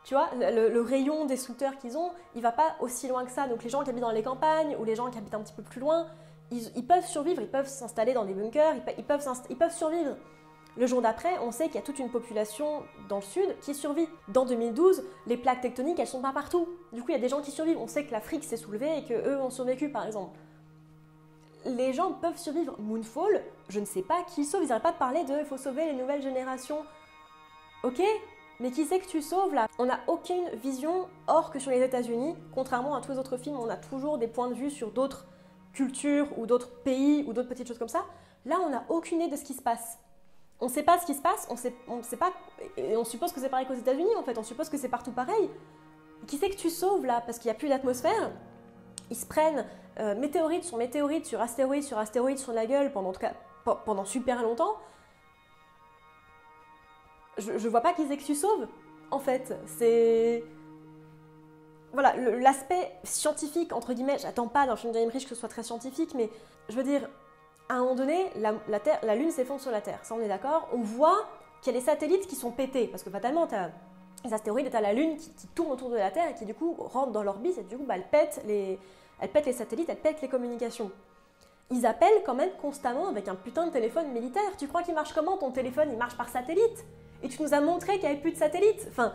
Tu 0.05 0.15
vois, 0.15 0.31
le, 0.35 0.81
rayon 0.81 1.27
destructeur 1.27 1.77
qu'ils 1.77 1.99
ont, 1.99 2.13
il 2.35 2.43
va 2.43 2.53
pas 2.53 2.77
aussi 2.81 3.09
loin 3.09 3.25
que 3.25 3.31
ça. 3.31 3.47
Donc 3.47 3.63
les 3.63 3.69
gens 3.69 3.83
qui 3.83 3.91
habitent 3.91 4.03
dans 4.03 4.11
les 4.11 4.23
campagnes 4.23 4.77
ou 4.79 4.85
les 4.85 4.95
gens 4.95 5.11
qui 5.11 5.19
habitent 5.19 5.35
un 5.35 5.43
petit 5.43 5.53
peu 5.53 5.63
plus 5.63 5.81
loin, 5.81 6.07
ils, 6.51 6.87
peuvent 6.87 7.05
survivre, 7.05 7.43
ils 7.43 7.51
peuvent 7.51 7.69
s'installer 7.69 8.15
dans 8.15 8.25
des 8.25 8.33
bunkers, 8.33 8.75
ils, 8.75 9.05
peuvent 9.05 9.23
ils 9.51 9.57
peuvent 9.57 9.75
survivre. 9.75 10.17
Le 10.79 10.87
jour 10.87 11.03
d'après, 11.03 11.39
on 11.41 11.51
sait 11.51 11.67
qu'il 11.67 11.75
y 11.75 11.79
a 11.79 11.83
toute 11.83 11.99
une 11.99 12.11
population 12.11 12.85
dans 13.09 13.17
le 13.17 13.23
sud 13.23 13.59
qui 13.61 13.75
survit. 13.75 14.09
Dans 14.29 14.47
2012, 14.47 15.03
les 15.27 15.37
plaques 15.37 15.61
tectoniques, 15.61 15.99
elles 15.99 16.07
sont 16.07 16.23
pas 16.23 16.33
partout. 16.33 16.69
Du 16.93 17.03
coup, 17.03 17.09
il 17.11 17.15
y 17.15 17.19
a 17.19 17.21
des 17.21 17.29
gens 17.29 17.43
qui 17.43 17.51
survivent. 17.51 17.79
On 17.79 17.89
sait 17.89 18.05
que 18.05 18.13
l'Afrique 18.13 18.45
s'est 18.45 18.57
soulevée 18.57 18.99
et 18.99 19.05
qu'eux 19.05 19.39
ont 19.41 19.51
survécu, 19.51 19.91
par 19.91 20.07
exemple. 20.07 20.39
Les 21.69 21.93
gens 21.93 22.13
peuvent 22.13 22.39
survivre. 22.39 22.75
Moonfall, 22.79 23.43
je 23.69 23.79
ne 23.79 23.85
sais 23.85 24.03
pas 24.03 24.23
qui 24.25 24.45
sauve. 24.45 24.63
Ils 24.63 24.69
n'arrêtent 24.69 24.83
pas 24.83 24.93
de 24.93 24.99
parler 24.99 25.25
de 25.25 25.39
il 25.39 25.45
faut 25.45 25.59
sauver 25.59 25.85
les 25.85 25.93
nouvelles 25.93 26.23
générations. 26.23 26.85
Ok, 27.85 28.03
mais 28.59 28.71
qui 28.71 28.85
c'est 28.85 28.99
que 28.99 29.07
tu 29.07 29.23
sauves 29.23 29.55
là? 29.55 29.69
On 29.79 29.85
n'a 29.85 30.01
aucune 30.09 30.49
vision 30.55 31.09
hors 31.27 31.51
que 31.51 31.59
sur 31.59 31.71
les 31.71 31.83
États-Unis. 31.83 32.35
Contrairement 32.55 32.95
à 32.95 33.01
tous 33.01 33.13
les 33.13 33.19
autres 33.19 33.37
films, 33.37 33.59
on 33.61 33.69
a 33.69 33.77
toujours 33.77 34.19
des 34.19 34.29
points 34.29 34.49
de 34.49 34.55
vue 34.55 34.71
sur 34.71 34.91
d'autres 34.91 35.27
cultures 35.73 36.27
ou 36.39 36.47
d'autres 36.47 36.71
pays 36.83 37.25
ou 37.29 37.33
d'autres 37.33 37.49
petites 37.49 37.69
choses 37.69 37.79
comme 37.79 37.89
ça. 37.89 38.05
Là, 38.47 38.57
on 38.65 38.71
n'a 38.71 38.85
aucune 38.89 39.21
idée 39.21 39.31
de 39.31 39.37
ce 39.37 39.45
qui 39.45 39.55
se 39.55 39.63
passe. 39.63 39.99
On 40.61 40.67
ne 40.67 40.71
sait 40.71 40.83
pas 40.83 40.99
ce 40.99 41.07
qui 41.07 41.15
se 41.15 41.23
passe, 41.23 41.47
on 41.51 41.57
sait, 41.57 41.73
sait 42.03 42.17
pas, 42.17 42.33
et 42.77 42.97
on 42.97 43.05
suppose 43.05 43.31
que 43.31 43.39
c'est 43.39 43.49
pareil 43.49 43.67
qu'aux 43.67 43.75
États-Unis 43.75 44.17
en 44.17 44.25
fait, 44.25 44.37
on 44.39 44.43
suppose 44.43 44.69
que 44.69 44.77
c'est 44.77 44.89
partout 44.89 45.13
pareil. 45.13 45.51
Qui 46.27 46.37
c'est 46.37 46.51
que 46.51 46.57
tu 46.57 46.71
sauves 46.71 47.07
là? 47.07 47.23
Parce 47.25 47.39
qu'il 47.39 47.49
n'y 47.49 47.55
a 47.57 47.59
plus 47.59 47.69
d'atmosphère. 47.69 48.33
Ils 49.11 49.17
se 49.17 49.25
prennent 49.25 49.67
euh, 50.01 50.15
météorite 50.15 50.65
sur 50.65 50.77
météorite 50.77 51.27
sur 51.27 51.41
astéroïde 51.41 51.83
sur 51.83 51.99
astéroïde 51.99 52.39
sur 52.39 52.53
la 52.53 52.67
gueule 52.67 52.93
pendant, 52.93 53.13
pendant 53.85 54.05
super 54.05 54.43
longtemps. 54.43 54.77
Je, 57.39 57.69
vois 57.69 57.81
pas 57.81 57.93
qui 57.93 58.07
c'est 58.07 58.17
que 58.17 58.25
tu 58.25 58.35
sauves 58.35 58.69
en 59.11 59.19
fait. 59.19 59.57
C'est 59.67 60.45
voilà, 61.93 62.15
l'aspect 62.17 62.93
scientifique, 63.03 63.73
entre 63.73 63.95
guillemets, 63.95 64.19
j'attends 64.19 64.49
pas 64.49 64.67
d'un 64.67 64.77
film 64.77 64.93
d'Heinrich 64.93 65.25
que 65.25 65.31
ce 65.31 65.35
soit 65.35 65.49
très 65.49 65.63
scientifique, 65.63 66.15
mais 66.15 66.31
je 66.69 66.77
veux 66.77 66.83
dire, 66.83 67.09
à 67.69 67.75
un 67.75 67.79
moment 67.81 67.95
donné, 67.95 68.31
la, 68.37 69.15
Lune 69.15 69.31
s'effondre 69.31 69.61
sur 69.61 69.71
la 69.71 69.81
Terre, 69.81 70.01
ça 70.03 70.15
on 70.15 70.21
est 70.21 70.29
d'accord. 70.29 70.69
On 70.73 70.83
voit 70.83 71.27
qu'il 71.63 71.73
y 71.73 71.77
a 71.77 71.81
des 71.81 71.85
satellites 71.85 72.27
qui 72.27 72.37
sont 72.37 72.51
pétés, 72.51 72.89
parce 72.89 73.03
que 73.03 73.11
fatalement, 73.11 73.47
tu 73.47 73.55
as 73.55 73.71
les 74.25 74.35
astéroïdes 74.35 74.67
et 74.67 74.71
tu 74.71 74.77
as 74.77 74.81
la 74.81 74.93
Lune 74.93 75.17
qui, 75.17 75.33
qui, 75.33 75.47
tourne 75.49 75.73
autour 75.73 75.91
de 75.91 75.97
la 75.97 76.11
Terre 76.11 76.29
et 76.29 76.35
qui 76.35 76.45
du 76.45 76.55
coup 76.55 76.75
rentre 76.79 77.13
dans 77.13 77.23
l'orbite 77.23 77.57
et 77.57 77.63
du 77.63 77.77
coup 77.77 77.85
bah, 77.85 77.95
elle 77.97 78.09
pète 78.09 78.43
les, 78.47 78.79
elle 79.21 79.31
pète 79.31 79.47
les 79.47 79.53
satellites, 79.53 79.89
elle 79.89 80.01
pète 80.01 80.21
les 80.23 80.29
communications. 80.29 80.91
Ils 81.71 81.85
appellent 81.85 82.23
quand 82.25 82.35
même 82.35 82.51
constamment 82.63 83.09
avec 83.09 83.29
un 83.29 83.35
putain 83.35 83.67
de 83.67 83.73
téléphone 83.73 84.11
militaire. 84.13 84.57
Tu 84.59 84.69
crois 84.69 84.83
qu'il 84.83 84.95
marche 84.95 85.13
comment 85.13 85.37
ton 85.37 85.51
téléphone? 85.51 85.89
Il 85.93 85.99
marche 85.99 86.17
par 86.17 86.29
satellite. 86.29 86.85
Et 87.23 87.29
tu 87.29 87.43
nous 87.43 87.53
as 87.53 87.61
montré 87.61 87.95
qu'il 87.95 88.03
n'y 88.03 88.13
avait 88.13 88.21
plus 88.21 88.33
de 88.33 88.37
satellite. 88.37 88.87
Enfin, 88.91 89.13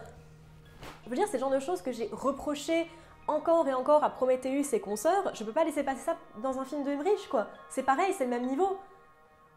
je 1.06 1.10
veux 1.10 1.16
dire, 1.16 1.26
c'est 1.28 1.38
le 1.38 1.42
genre 1.42 1.50
de 1.50 1.60
choses 1.60 1.82
que 1.82 1.92
j'ai 1.92 2.10
reproché 2.12 2.88
encore 3.28 3.68
et 3.68 3.74
encore 3.74 4.04
à 4.04 4.10
Prometheus 4.10 4.74
et 4.74 4.80
consorts. 4.80 5.32
Je 5.34 5.44
peux 5.44 5.54
pas 5.54 5.64
laisser 5.64 5.84
passer 5.84 6.02
ça 6.02 6.18
dans 6.42 6.60
un 6.60 6.66
film 6.66 6.84
de 6.84 6.92
Emmerich, 6.92 7.28
quoi. 7.30 7.48
C'est 7.70 7.84
pareil, 7.84 8.14
c'est 8.18 8.26
le 8.26 8.30
même 8.30 8.46
niveau. 8.46 8.78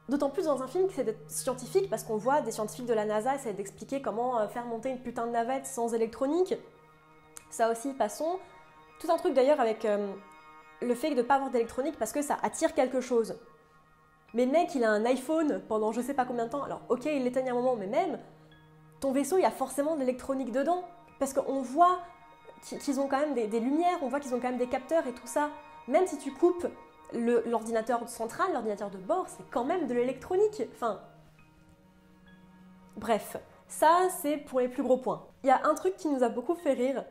D'autant 0.08 0.30
plus 0.30 0.44
dans 0.44 0.62
un 0.62 0.68
film 0.68 0.86
qui 0.86 0.94
c'est 0.94 1.16
scientifique, 1.28 1.90
parce 1.90 2.04
qu'on 2.04 2.16
voit 2.16 2.40
des 2.40 2.52
scientifiques 2.52 2.86
de 2.86 2.94
la 2.94 3.04
NASA 3.04 3.34
essayer 3.34 3.54
d'expliquer 3.54 4.00
comment 4.00 4.38
euh, 4.38 4.46
faire 4.46 4.64
monter 4.64 4.90
une 4.90 5.00
putain 5.00 5.26
de 5.26 5.32
navette 5.32 5.66
sans 5.66 5.92
électronique. 5.94 6.54
Ça 7.50 7.70
aussi, 7.70 7.92
passons. 7.92 8.38
Tout 9.00 9.10
un 9.10 9.16
truc 9.16 9.34
d'ailleurs 9.34 9.60
avec 9.60 9.84
euh, 9.84 10.12
le 10.83 10.95
fait 10.95 11.11
de 11.11 11.14
ne 11.16 11.23
pas 11.23 11.35
avoir 11.35 11.50
d'électronique 11.50 11.97
parce 11.99 12.12
que 12.12 12.23
ça 12.23 12.37
attire 12.42 12.75
quelque 12.75 13.00
chose. 13.00 13.38
Mais 14.35 14.47
mec, 14.47 14.75
il 14.75 14.85
a 14.85 14.90
un 14.90 15.04
iPhone 15.04 15.62
pendant 15.68 15.92
je 15.92 16.00
sais 16.00 16.14
pas 16.14 16.25
combien 16.25 16.47
de 16.47 16.50
temps. 16.50 16.62
Alors, 16.62 16.83
ok, 16.88 17.06
il 17.06 17.25
l'éteigne 17.25 17.50
un 17.50 17.54
moment, 17.54 17.76
mais 17.76 17.87
même, 17.87 18.18
ton 19.00 19.12
vaisseau, 19.12 19.38
il 19.38 19.42
y 19.42 19.47
a 19.47 19.50
forcément 19.50 19.95
de 19.95 20.00
l'électronique 20.00 20.52
dedans. 20.52 20.85
Parce 21.18 21.33
qu'on 21.33 21.62
voit 21.62 22.00
qu'ils 22.62 23.00
ont 23.00 23.09
quand 23.09 23.21
même 23.21 23.35
des, 23.35 23.47
des 23.47 23.61
lumières, 23.61 23.99
on 24.02 24.09
voit 24.09 24.21
qu'ils 24.21 24.35
ont 24.35 24.40
quand 24.40 24.49
même 24.49 24.59
des 24.59 24.66
capteurs 24.66 25.06
et 25.06 25.12
tout 25.12 25.26
ça. 25.26 25.50
Même 25.88 26.06
si 26.06 26.18
tu 26.18 26.33
coupes 26.33 26.66
l'ordinateur 27.12 28.06
central, 28.09 28.52
l'ordinateur 28.52 28.90
de 28.90 28.99
bord, 28.99 29.26
c'est 29.28 29.49
quand 29.50 29.64
même 29.64 29.87
de 29.87 29.95
l'électronique. 29.95 30.62
Enfin. 30.75 31.00
Bref, 32.97 33.37
ça 33.68 34.09
c'est 34.21 34.38
pour 34.38 34.61
les 34.61 34.68
plus 34.68 34.83
gros 34.83 34.97
points. 34.97 35.26
Il 35.45 35.49
y 35.49 35.50
a 35.50 35.61
un 35.64 35.75
truc 35.75 35.97
qui 35.97 36.09
nous 36.09 36.23
a 36.23 36.28
beaucoup 36.28 36.54
fait 36.54 36.73
rire, 36.73 37.04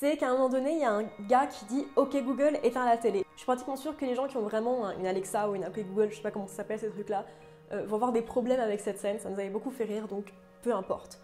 c'est 0.00 0.16
qu'à 0.16 0.28
un 0.28 0.32
moment 0.32 0.48
donné, 0.48 0.72
il 0.72 0.80
y 0.80 0.84
a 0.84 0.92
un 0.92 1.04
gars 1.28 1.46
qui 1.46 1.64
dit 1.66 1.86
Ok 1.96 2.16
Google, 2.22 2.58
éteins 2.62 2.84
la 2.84 2.96
télé. 2.96 3.24
Je 3.32 3.38
suis 3.38 3.46
pratiquement 3.46 3.76
sûre 3.76 3.96
que 3.96 4.04
les 4.04 4.14
gens 4.14 4.26
qui 4.26 4.36
ont 4.36 4.42
vraiment 4.42 4.90
une 4.92 5.06
Alexa 5.06 5.48
ou 5.48 5.54
une 5.54 5.64
OK 5.64 5.78
Google, 5.78 6.10
je 6.10 6.16
sais 6.16 6.22
pas 6.22 6.30
comment 6.30 6.46
ça 6.46 6.56
s'appelle 6.56 6.78
ces 6.78 6.90
trucs-là, 6.90 7.24
euh, 7.72 7.84
vont 7.86 7.96
avoir 7.96 8.12
des 8.12 8.22
problèmes 8.22 8.60
avec 8.60 8.80
cette 8.80 8.98
scène. 8.98 9.18
Ça 9.18 9.28
nous 9.28 9.38
avait 9.38 9.50
beaucoup 9.50 9.70
fait 9.70 9.84
rire, 9.84 10.08
donc 10.08 10.32
peu 10.62 10.74
importe. 10.74 11.20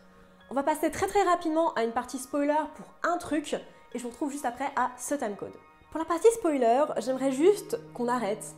On 0.50 0.54
va 0.54 0.62
passer 0.62 0.90
très 0.90 1.06
très 1.06 1.22
rapidement 1.22 1.72
à 1.74 1.84
une 1.84 1.92
partie 1.92 2.18
spoiler 2.18 2.54
pour 2.74 2.86
un 3.02 3.16
truc, 3.18 3.54
et 3.54 3.98
je 3.98 4.02
vous 4.02 4.10
retrouve 4.10 4.30
juste 4.30 4.44
après 4.44 4.70
à 4.76 4.90
ce 4.98 5.14
timecode. 5.14 5.54
Pour 5.90 6.00
la 6.00 6.04
partie 6.06 6.30
spoiler, 6.32 6.84
j'aimerais 6.98 7.32
juste 7.32 7.78
qu'on 7.94 8.08
arrête, 8.08 8.54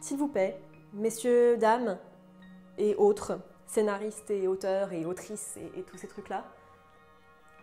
s'il 0.00 0.16
vous 0.16 0.28
plaît, 0.28 0.60
messieurs, 0.92 1.56
dames 1.56 1.98
et 2.78 2.94
autres, 2.94 3.38
scénaristes 3.66 4.30
et 4.30 4.46
auteurs 4.48 4.92
et 4.92 5.04
autrices 5.04 5.58
et, 5.76 5.82
tous 5.82 5.98
ces 5.98 6.06
trucs-là. 6.06 6.44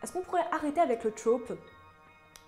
Est-ce 0.04 0.14
qu'on 0.14 0.22
pourrait 0.22 0.46
arrêter 0.52 0.82
avec 0.82 1.04
le 1.04 1.12
trope 1.12 1.54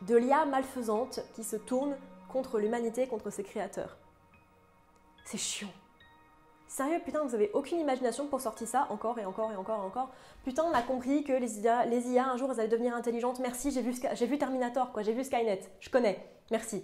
de 0.01 0.16
l'IA 0.16 0.46
malfaisante 0.46 1.22
qui 1.34 1.44
se 1.44 1.56
tourne 1.56 1.98
contre 2.30 2.60
l'humanité, 2.60 3.08
contre 3.08 3.30
ses 3.30 3.44
créateurs 3.44 3.98
C'est 5.25 5.38
chiant. 5.38 5.72
Sérieux, 6.68 7.00
putain, 7.03 7.24
vous 7.24 7.33
avez 7.33 7.50
aucune 7.53 7.79
imagination 7.79 8.27
pour 8.27 8.42
sortir 8.42 8.68
ça 8.68 8.88
encore 8.90 9.18
et 9.20 9.25
encore 9.25 9.51
et 9.51 9.55
encore 9.55 9.81
et 9.81 9.86
encore. 9.86 10.12
Putain, 10.44 10.64
on 10.64 10.74
a 10.74 10.81
compris 10.81 11.24
que 11.24 11.31
les 11.31 11.62
IA, 11.62 11.86
les 11.86 12.10
IA 12.10 12.29
un 12.29 12.38
jour, 12.38 12.51
elles 12.51 12.60
allaient 12.60 12.70
devenir 12.70 12.94
intelligentes. 12.94 13.40
Merci, 13.40 13.72
j'ai 13.72 13.81
vu, 13.81 14.38
Terminator, 14.38 14.92
quoi. 14.92 15.01
J'ai 15.01 15.14
vu 15.14 15.24
Skynet. 15.24 15.62
Je 15.79 15.90
connais. 15.90 16.29
Merci. 16.51 16.83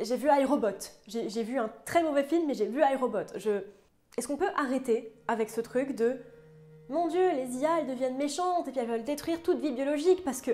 J'ai 0.00 0.16
vu 0.16 0.28
iRobot. 0.28 0.78
J'ai 1.06 1.42
vu 1.42 1.58
un 1.58 1.70
très 1.84 2.02
mauvais 2.02 2.24
film, 2.24 2.46
mais 2.46 2.54
j'ai 2.54 2.66
vu 2.66 2.80
iRobot. 2.80 3.26
Je... 3.36 3.62
Est-ce 4.16 4.26
qu'on 4.26 4.38
peut 4.38 4.50
arrêter 4.56 5.14
avec 5.28 5.50
ce 5.50 5.60
truc 5.60 5.94
de 5.94 6.18
mon 6.88 7.06
Dieu, 7.06 7.30
les 7.36 7.58
IA, 7.58 7.80
elles 7.80 7.86
deviennent 7.86 8.16
méchantes 8.16 8.66
et 8.66 8.72
puis 8.72 8.80
elles 8.80 8.88
veulent 8.88 9.04
détruire 9.04 9.40
toute 9.42 9.60
vie 9.60 9.70
biologique 9.70 10.24
parce 10.24 10.40
que 10.40 10.50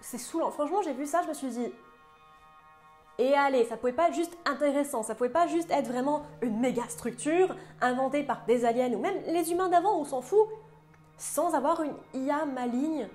c'est 0.00 0.18
saoulant. 0.18 0.50
Franchement, 0.50 0.82
j'ai 0.82 0.92
vu 0.92 1.06
ça, 1.06 1.22
je 1.22 1.28
me 1.28 1.34
suis 1.34 1.48
dit 1.48 1.72
et 3.20 3.34
allez, 3.34 3.64
ça 3.64 3.76
pouvait 3.76 3.92
pas 3.92 4.08
être 4.08 4.14
juste 4.14 4.36
intéressant, 4.44 5.02
ça 5.02 5.16
pouvait 5.16 5.28
pas 5.28 5.48
juste 5.48 5.72
être 5.72 5.88
vraiment 5.88 6.22
une 6.40 6.60
méga 6.60 6.84
structure 6.88 7.56
inventée 7.80 8.22
par 8.22 8.44
des 8.46 8.64
aliens 8.64 8.92
ou 8.92 9.00
même 9.00 9.16
les 9.26 9.50
humains 9.50 9.68
d'avant, 9.68 9.98
on 9.98 10.04
s'en 10.04 10.22
fout, 10.22 10.46
sans 11.16 11.54
avoir 11.54 11.82
une 11.82 11.94
IA 12.14 12.44
maligne. 12.44 13.08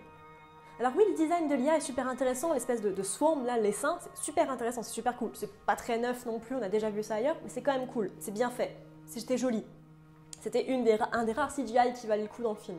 Alors 0.78 0.92
oui, 0.98 1.06
le 1.08 1.16
design 1.16 1.48
de 1.48 1.56
l'IA 1.56 1.78
est 1.78 1.82
super 1.82 2.10
intéressant, 2.10 2.52
l'espèce 2.52 2.82
de, 2.82 3.02
swarm 3.02 3.46
là, 3.46 3.58
les 3.58 3.72
seins, 3.72 3.98
c'est 4.02 4.24
super 4.24 4.52
intéressant, 4.52 4.84
c'est 4.84 4.92
super 4.92 5.16
cool. 5.16 5.32
C'est 5.36 5.54
pas 5.66 5.78
très 5.78 5.98
neuf 5.98 6.26
non 6.26 6.40
plus, 6.40 6.58
on 6.58 6.62
a 6.62 6.68
déjà 6.68 6.90
vu 6.90 7.02
ça 7.02 7.16
ailleurs, 7.16 7.38
mais 7.42 7.50
c'est 7.50 7.62
quand 7.62 7.72
même 7.72 7.88
cool, 7.88 8.12
c'est 8.20 8.34
bien 8.34 8.50
fait, 8.50 8.76
c'était 9.06 9.38
joli. 9.38 9.64
C'était 10.42 10.68
un 11.14 11.24
des 11.24 11.32
rares 11.32 11.56
CGI 11.56 11.94
qui 11.96 12.08
valait 12.08 12.24
le 12.24 12.28
coup 12.28 12.44
dans 12.44 12.52
le 12.52 12.58
film. 12.58 12.78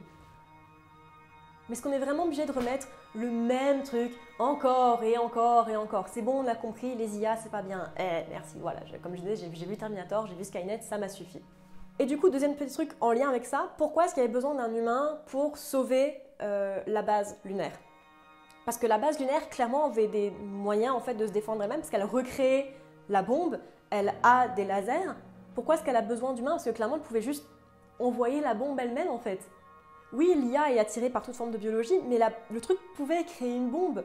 Mais 1.68 1.74
est-ce 1.74 1.82
qu'on 1.82 1.92
est 1.92 1.98
vraiment 1.98 2.24
obligé 2.24 2.44
de 2.44 2.52
remettre 2.52 2.88
le 3.14 3.30
même 3.30 3.82
truc 3.82 4.12
encore 4.38 5.02
et 5.02 5.16
encore 5.16 5.68
et 5.68 5.76
encore 5.76 6.08
C'est 6.08 6.20
bon, 6.20 6.44
on 6.44 6.46
a 6.46 6.54
compris, 6.54 6.94
les 6.94 7.18
IA, 7.18 7.36
c'est 7.36 7.50
pas 7.50 7.62
bien. 7.62 7.90
Eh, 7.98 8.24
merci, 8.30 8.56
voilà. 8.60 8.80
Comme 9.02 9.16
je 9.16 9.22
disais, 9.22 9.48
j'ai 9.50 9.66
vu 9.66 9.76
Terminator, 9.76 10.26
j'ai 10.26 10.34
vu 10.34 10.44
Skynet, 10.44 10.80
ça 10.82 10.98
m'a 10.98 11.08
suffi. 11.08 11.40
Et 11.98 12.06
du 12.06 12.18
coup, 12.18 12.28
deuxième 12.28 12.56
petit 12.56 12.74
truc 12.74 12.90
en 13.00 13.12
lien 13.12 13.28
avec 13.28 13.46
ça, 13.46 13.72
pourquoi 13.78 14.04
est-ce 14.04 14.14
qu'il 14.14 14.22
y 14.22 14.24
avait 14.24 14.32
besoin 14.32 14.54
d'un 14.54 14.74
humain 14.74 15.20
pour 15.26 15.56
sauver 15.56 16.20
euh, 16.42 16.82
la 16.86 17.02
base 17.02 17.38
lunaire? 17.44 17.72
Parce 18.64 18.78
que 18.78 18.86
la 18.86 18.98
base 18.98 19.18
lunaire, 19.18 19.48
clairement, 19.48 19.86
avait 19.86 20.08
des 20.08 20.30
moyens 20.30 20.94
en 20.94 21.00
fait 21.00 21.14
de 21.14 21.26
se 21.26 21.32
défendre 21.32 21.62
elle-même, 21.62 21.80
parce 21.80 21.90
qu'elle 21.90 22.04
recréait 22.04 22.74
la 23.08 23.22
bombe, 23.22 23.58
elle 23.90 24.12
a 24.22 24.48
des 24.48 24.64
lasers. 24.64 25.14
Pourquoi 25.54 25.76
est-ce 25.76 25.84
qu'elle 25.84 25.96
a 25.96 26.02
besoin 26.02 26.32
d'humains? 26.32 26.52
Parce 26.52 26.64
que 26.64 26.70
clairement, 26.70 26.96
elle 26.96 27.02
pouvait 27.02 27.22
juste 27.22 27.46
envoyer 28.00 28.40
la 28.40 28.54
bombe 28.54 28.78
elle-même 28.80 29.08
en 29.08 29.18
fait. 29.18 29.38
Oui, 30.14 30.32
l'IA 30.36 30.72
est 30.72 30.78
attirée 30.78 31.10
par 31.10 31.22
toute 31.22 31.34
forme 31.34 31.50
de 31.50 31.58
biologie, 31.58 31.98
mais 32.08 32.20
le 32.50 32.60
truc 32.60 32.78
pouvait 32.94 33.24
créer 33.24 33.54
une 33.54 33.68
bombe. 33.68 34.04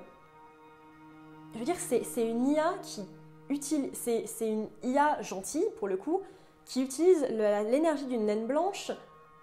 Je 1.53 1.59
veux 1.59 1.65
dire, 1.65 1.75
c'est 1.77 2.27
une 2.27 2.47
IA 2.47 2.73
qui 2.81 3.05
utilise, 3.49 3.91
c'est 3.93 4.47
une 4.47 4.67
IA 4.83 5.21
gentille 5.21 5.67
pour 5.77 5.87
le 5.87 5.97
coup, 5.97 6.21
qui 6.65 6.83
utilise 6.83 7.27
l'énergie 7.29 8.05
d'une 8.05 8.25
naine 8.25 8.47
blanche 8.47 8.91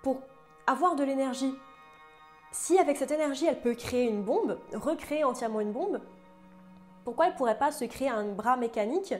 pour 0.03 0.21
avoir 0.67 0.97
de 0.97 1.05
l'énergie. 1.05 1.55
Si 2.53 2.79
avec 2.79 2.97
cette 2.97 3.11
énergie 3.11 3.47
elle 3.47 3.61
peut 3.61 3.75
créer 3.75 4.09
une 4.09 4.23
bombe, 4.23 4.59
recréer 4.73 5.25
entièrement 5.25 5.61
une 5.61 5.73
bombe, 5.73 6.01
pourquoi 7.05 7.27
elle 7.29 7.35
pourrait 7.35 7.59
pas 7.59 7.71
se 7.71 7.85
créer 7.85 8.09
un 8.09 8.25
bras 8.25 8.57
mécanique 8.57 9.15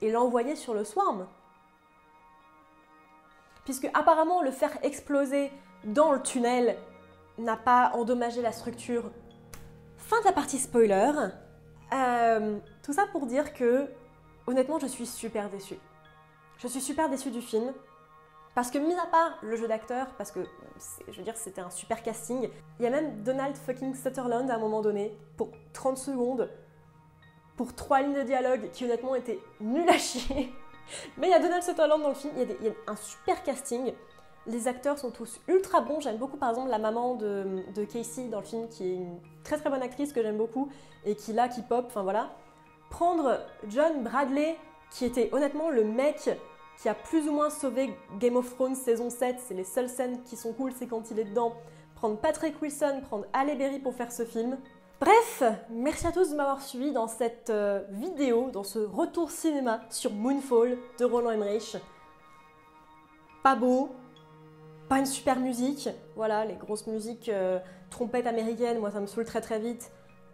et 0.00 0.10
l'envoyer 0.10 0.56
sur 0.56 0.74
le 0.74 0.84
swarm? 0.84 1.26
Puisque 3.64 3.88
apparemment 3.94 4.42
le 4.42 4.50
faire 4.50 4.76
exploser 4.82 5.50
dans 5.84 6.12
le 6.12 6.22
tunnel 6.22 6.76
n'a 7.38 7.56
pas 7.56 7.92
endommagé 7.94 8.42
la 8.42 8.52
structure. 8.52 9.10
Fin 9.96 10.20
de 10.20 10.24
la 10.24 10.32
partie 10.32 10.58
spoiler. 10.58 11.12
Euh, 11.92 12.58
tout 12.82 12.92
ça 12.92 13.06
pour 13.06 13.26
dire 13.26 13.52
que, 13.52 13.88
honnêtement, 14.46 14.78
je 14.78 14.86
suis 14.86 15.06
super 15.06 15.48
déçue. 15.50 15.78
Je 16.58 16.68
suis 16.68 16.80
super 16.80 17.08
déçue 17.08 17.30
du 17.30 17.40
film. 17.40 17.72
Parce 18.54 18.70
que, 18.70 18.78
mis 18.78 18.94
à 18.94 19.06
part 19.06 19.38
le 19.42 19.56
jeu 19.56 19.66
d'acteur, 19.66 20.08
parce 20.18 20.30
que, 20.30 20.40
je 21.08 21.16
veux 21.16 21.22
dire, 21.22 21.36
c'était 21.36 21.62
un 21.62 21.70
super 21.70 22.02
casting, 22.02 22.50
il 22.78 22.82
y 22.82 22.86
a 22.86 22.90
même 22.90 23.22
Donald 23.22 23.56
fucking 23.56 23.94
Sutherland 23.94 24.50
à 24.50 24.56
un 24.56 24.58
moment 24.58 24.82
donné, 24.82 25.16
pour 25.38 25.50
30 25.72 25.96
secondes, 25.96 26.50
pour 27.56 27.74
trois 27.74 28.02
lignes 28.02 28.14
de 28.14 28.22
dialogue 28.22 28.70
qui, 28.72 28.84
honnêtement, 28.84 29.14
étaient 29.14 29.38
nul 29.60 29.88
à 29.88 29.96
chier. 29.96 30.52
Mais 31.16 31.28
il 31.28 31.30
y 31.30 31.34
a 31.34 31.38
Donald 31.38 31.62
Sutherland 31.62 32.02
dans 32.02 32.08
le 32.08 32.14
film, 32.14 32.32
il 32.36 32.66
y 32.66 32.68
a 32.68 32.72
un 32.86 32.96
super 32.96 33.42
casting. 33.42 33.92
Les 34.46 34.66
acteurs 34.66 34.98
sont 34.98 35.10
tous 35.10 35.40
ultra 35.48 35.80
bons. 35.80 36.00
J'aime 36.00 36.16
beaucoup 36.16 36.36
par 36.36 36.50
exemple 36.50 36.70
la 36.70 36.78
maman 36.78 37.14
de, 37.14 37.84
Casey 37.92 38.28
dans 38.28 38.40
le 38.40 38.44
film, 38.44 38.68
qui 38.68 38.84
est 38.84 38.94
une 38.94 39.20
très 39.44 39.56
très 39.56 39.70
bonne 39.70 39.82
actrice 39.82 40.12
que 40.12 40.22
j'aime 40.22 40.38
beaucoup 40.38 40.70
et 41.04 41.14
qui 41.14 41.32
là, 41.32 41.48
qui 41.48 41.62
pop, 41.62 41.86
enfin 41.86 42.02
voilà. 42.02 42.30
Prendre 42.90 43.38
John 43.68 44.02
Bradley, 44.02 44.56
qui 44.90 45.04
était 45.04 45.30
honnêtement 45.32 45.70
le 45.70 45.84
mec 45.84 46.30
qui 46.78 46.88
a 46.88 46.94
plus 46.94 47.28
ou 47.28 47.32
moins 47.32 47.50
sauvé 47.50 47.94
Game 48.18 48.36
of 48.36 48.52
Thrones 48.54 48.74
saison 48.74 49.08
7, 49.08 49.36
c'est 49.38 49.54
les 49.54 49.64
seules 49.64 49.88
scènes 49.88 50.22
qui 50.24 50.36
sont 50.36 50.52
cool, 50.52 50.72
c'est 50.72 50.86
quand 50.86 51.10
il 51.10 51.18
est 51.18 51.24
dedans. 51.24 51.54
Prendre 51.94 52.16
Patrick 52.16 52.60
Wilson, 52.60 53.00
prendre 53.02 53.26
Halle 53.32 53.56
Berry 53.56 53.78
pour 53.78 53.94
faire 53.94 54.10
ce 54.10 54.24
film. 54.24 54.58
Bref, 55.04 55.42
merci 55.68 56.06
à 56.06 56.12
tous 56.12 56.30
de 56.30 56.36
m'avoir 56.36 56.62
suivi 56.62 56.92
dans 56.92 57.08
cette 57.08 57.50
euh, 57.50 57.82
vidéo, 57.90 58.50
dans 58.52 58.62
ce 58.62 58.78
retour 58.78 59.32
cinéma 59.32 59.80
sur 59.90 60.12
Moonfall 60.12 60.78
de 60.96 61.04
Roland 61.04 61.32
Emmerich. 61.32 61.76
Pas 63.42 63.56
beau, 63.56 63.90
pas 64.88 65.00
une 65.00 65.06
super 65.06 65.40
musique, 65.40 65.88
voilà, 66.14 66.44
les 66.44 66.54
grosses 66.54 66.86
musiques 66.86 67.28
euh, 67.30 67.58
trompettes 67.90 68.28
américaines, 68.28 68.78
moi 68.78 68.92
ça 68.92 69.00
me 69.00 69.06
saoule 69.06 69.24
très 69.24 69.40
très 69.40 69.58
vite. 69.58 69.90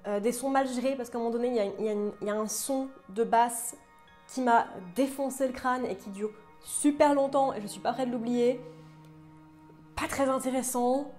Euh, 0.06 0.20
des 0.20 0.32
sons 0.32 0.50
mal 0.50 0.68
gérés 0.68 0.96
parce 0.96 1.08
qu'à 1.08 1.16
un 1.16 1.22
moment 1.22 1.32
donné, 1.32 1.48
il 1.48 2.26
y, 2.26 2.30
a 2.30 2.34
un 2.34 2.46
son 2.46 2.88
de 3.08 3.24
basse 3.24 3.74
qui 4.26 4.42
m'a 4.42 4.66
défoncé 4.94 5.46
le 5.46 5.54
crâne 5.54 5.86
et 5.86 5.96
qui 5.96 6.10
dure 6.10 6.32
super 6.62 7.14
longtemps 7.14 7.54
et 7.54 7.62
je 7.62 7.66
suis 7.68 7.80
pas 7.80 7.94
prête 7.94 8.08
de 8.08 8.12
l'oublier. 8.12 8.60
Pas 9.96 10.08
très 10.08 10.28
intéressant. 10.28 11.10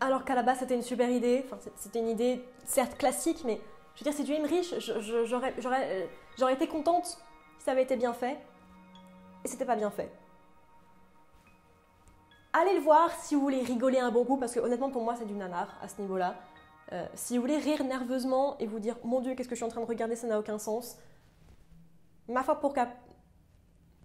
Alors 0.00 0.24
qu'à 0.24 0.34
la 0.34 0.42
base 0.42 0.58
c'était 0.60 0.74
une 0.74 0.82
super 0.82 1.10
idée, 1.10 1.44
c'était 1.76 1.98
une 1.98 2.08
idée 2.08 2.44
certes 2.64 2.96
classique, 2.96 3.42
mais 3.44 3.60
je 3.94 4.00
veux 4.00 4.10
dire 4.10 4.12
c'est 4.12 4.24
du 4.24 4.32
Emmerich, 4.32 4.72
euh, 4.72 6.06
j'aurais 6.38 6.54
été 6.54 6.68
contente 6.68 7.06
si 7.06 7.64
ça 7.64 7.72
avait 7.72 7.82
été 7.82 7.96
bien 7.96 8.12
fait. 8.12 8.38
Et 9.44 9.48
c'était 9.48 9.64
pas 9.64 9.76
bien 9.76 9.90
fait. 9.90 10.10
Allez 12.52 12.74
le 12.74 12.80
voir 12.80 13.10
si 13.12 13.34
vous 13.34 13.40
voulez 13.40 13.62
rigoler 13.62 13.98
un 13.98 14.10
bon 14.10 14.24
coup, 14.24 14.36
parce 14.36 14.52
que 14.52 14.60
honnêtement 14.60 14.90
pour 14.90 15.02
moi 15.02 15.16
c'est 15.16 15.26
du 15.26 15.34
nanar 15.34 15.76
à 15.82 15.88
ce 15.88 16.00
niveau-là. 16.00 16.36
Euh, 16.92 17.06
si 17.14 17.36
vous 17.36 17.42
voulez 17.42 17.58
rire 17.58 17.84
nerveusement 17.84 18.56
et 18.58 18.66
vous 18.66 18.78
dire 18.78 18.96
mon 19.04 19.20
Dieu, 19.20 19.34
qu'est-ce 19.34 19.48
que 19.48 19.54
je 19.54 19.58
suis 19.58 19.66
en 19.66 19.68
train 19.68 19.82
de 19.82 19.86
regarder, 19.86 20.16
ça 20.16 20.26
n'a 20.26 20.38
aucun 20.38 20.58
sens, 20.58 20.96
ma 22.28 22.42
foi, 22.42 22.60
pourquoi, 22.60 22.88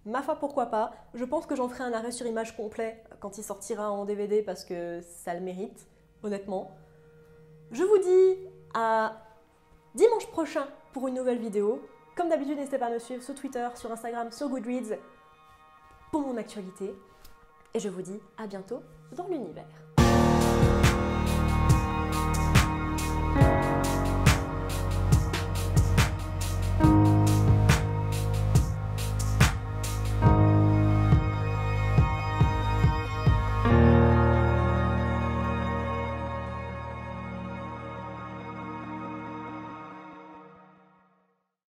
ma 0.06 0.22
foi, 0.22 0.36
pourquoi 0.36 0.66
pas. 0.66 0.92
Je 1.14 1.24
pense 1.24 1.46
que 1.46 1.56
j'en 1.56 1.68
ferai 1.68 1.84
un 1.84 1.92
arrêt 1.92 2.12
sur 2.12 2.26
image 2.26 2.56
complet 2.56 3.02
quand 3.20 3.38
il 3.38 3.44
sortira 3.44 3.90
en 3.90 4.04
DVD 4.04 4.42
parce 4.42 4.64
que 4.64 5.00
ça 5.02 5.34
le 5.34 5.40
mérite, 5.40 5.86
honnêtement. 6.22 6.70
Je 7.70 7.82
vous 7.82 7.98
dis 7.98 8.48
à 8.74 9.16
dimanche 9.94 10.26
prochain 10.28 10.66
pour 10.92 11.08
une 11.08 11.14
nouvelle 11.14 11.38
vidéo. 11.38 11.82
Comme 12.16 12.28
d'habitude, 12.28 12.56
n'hésitez 12.56 12.78
pas 12.78 12.86
à 12.86 12.90
me 12.90 12.98
suivre 12.98 13.22
sur 13.22 13.34
Twitter, 13.34 13.66
sur 13.74 13.90
Instagram, 13.90 14.30
sur 14.30 14.48
Goodreads 14.48 14.96
pour 16.12 16.22
mon 16.22 16.36
actualité. 16.36 16.94
Et 17.72 17.80
je 17.80 17.88
vous 17.88 18.02
dis 18.02 18.20
à 18.38 18.46
bientôt 18.46 18.82
dans 19.16 19.26
l'univers. 19.26 19.93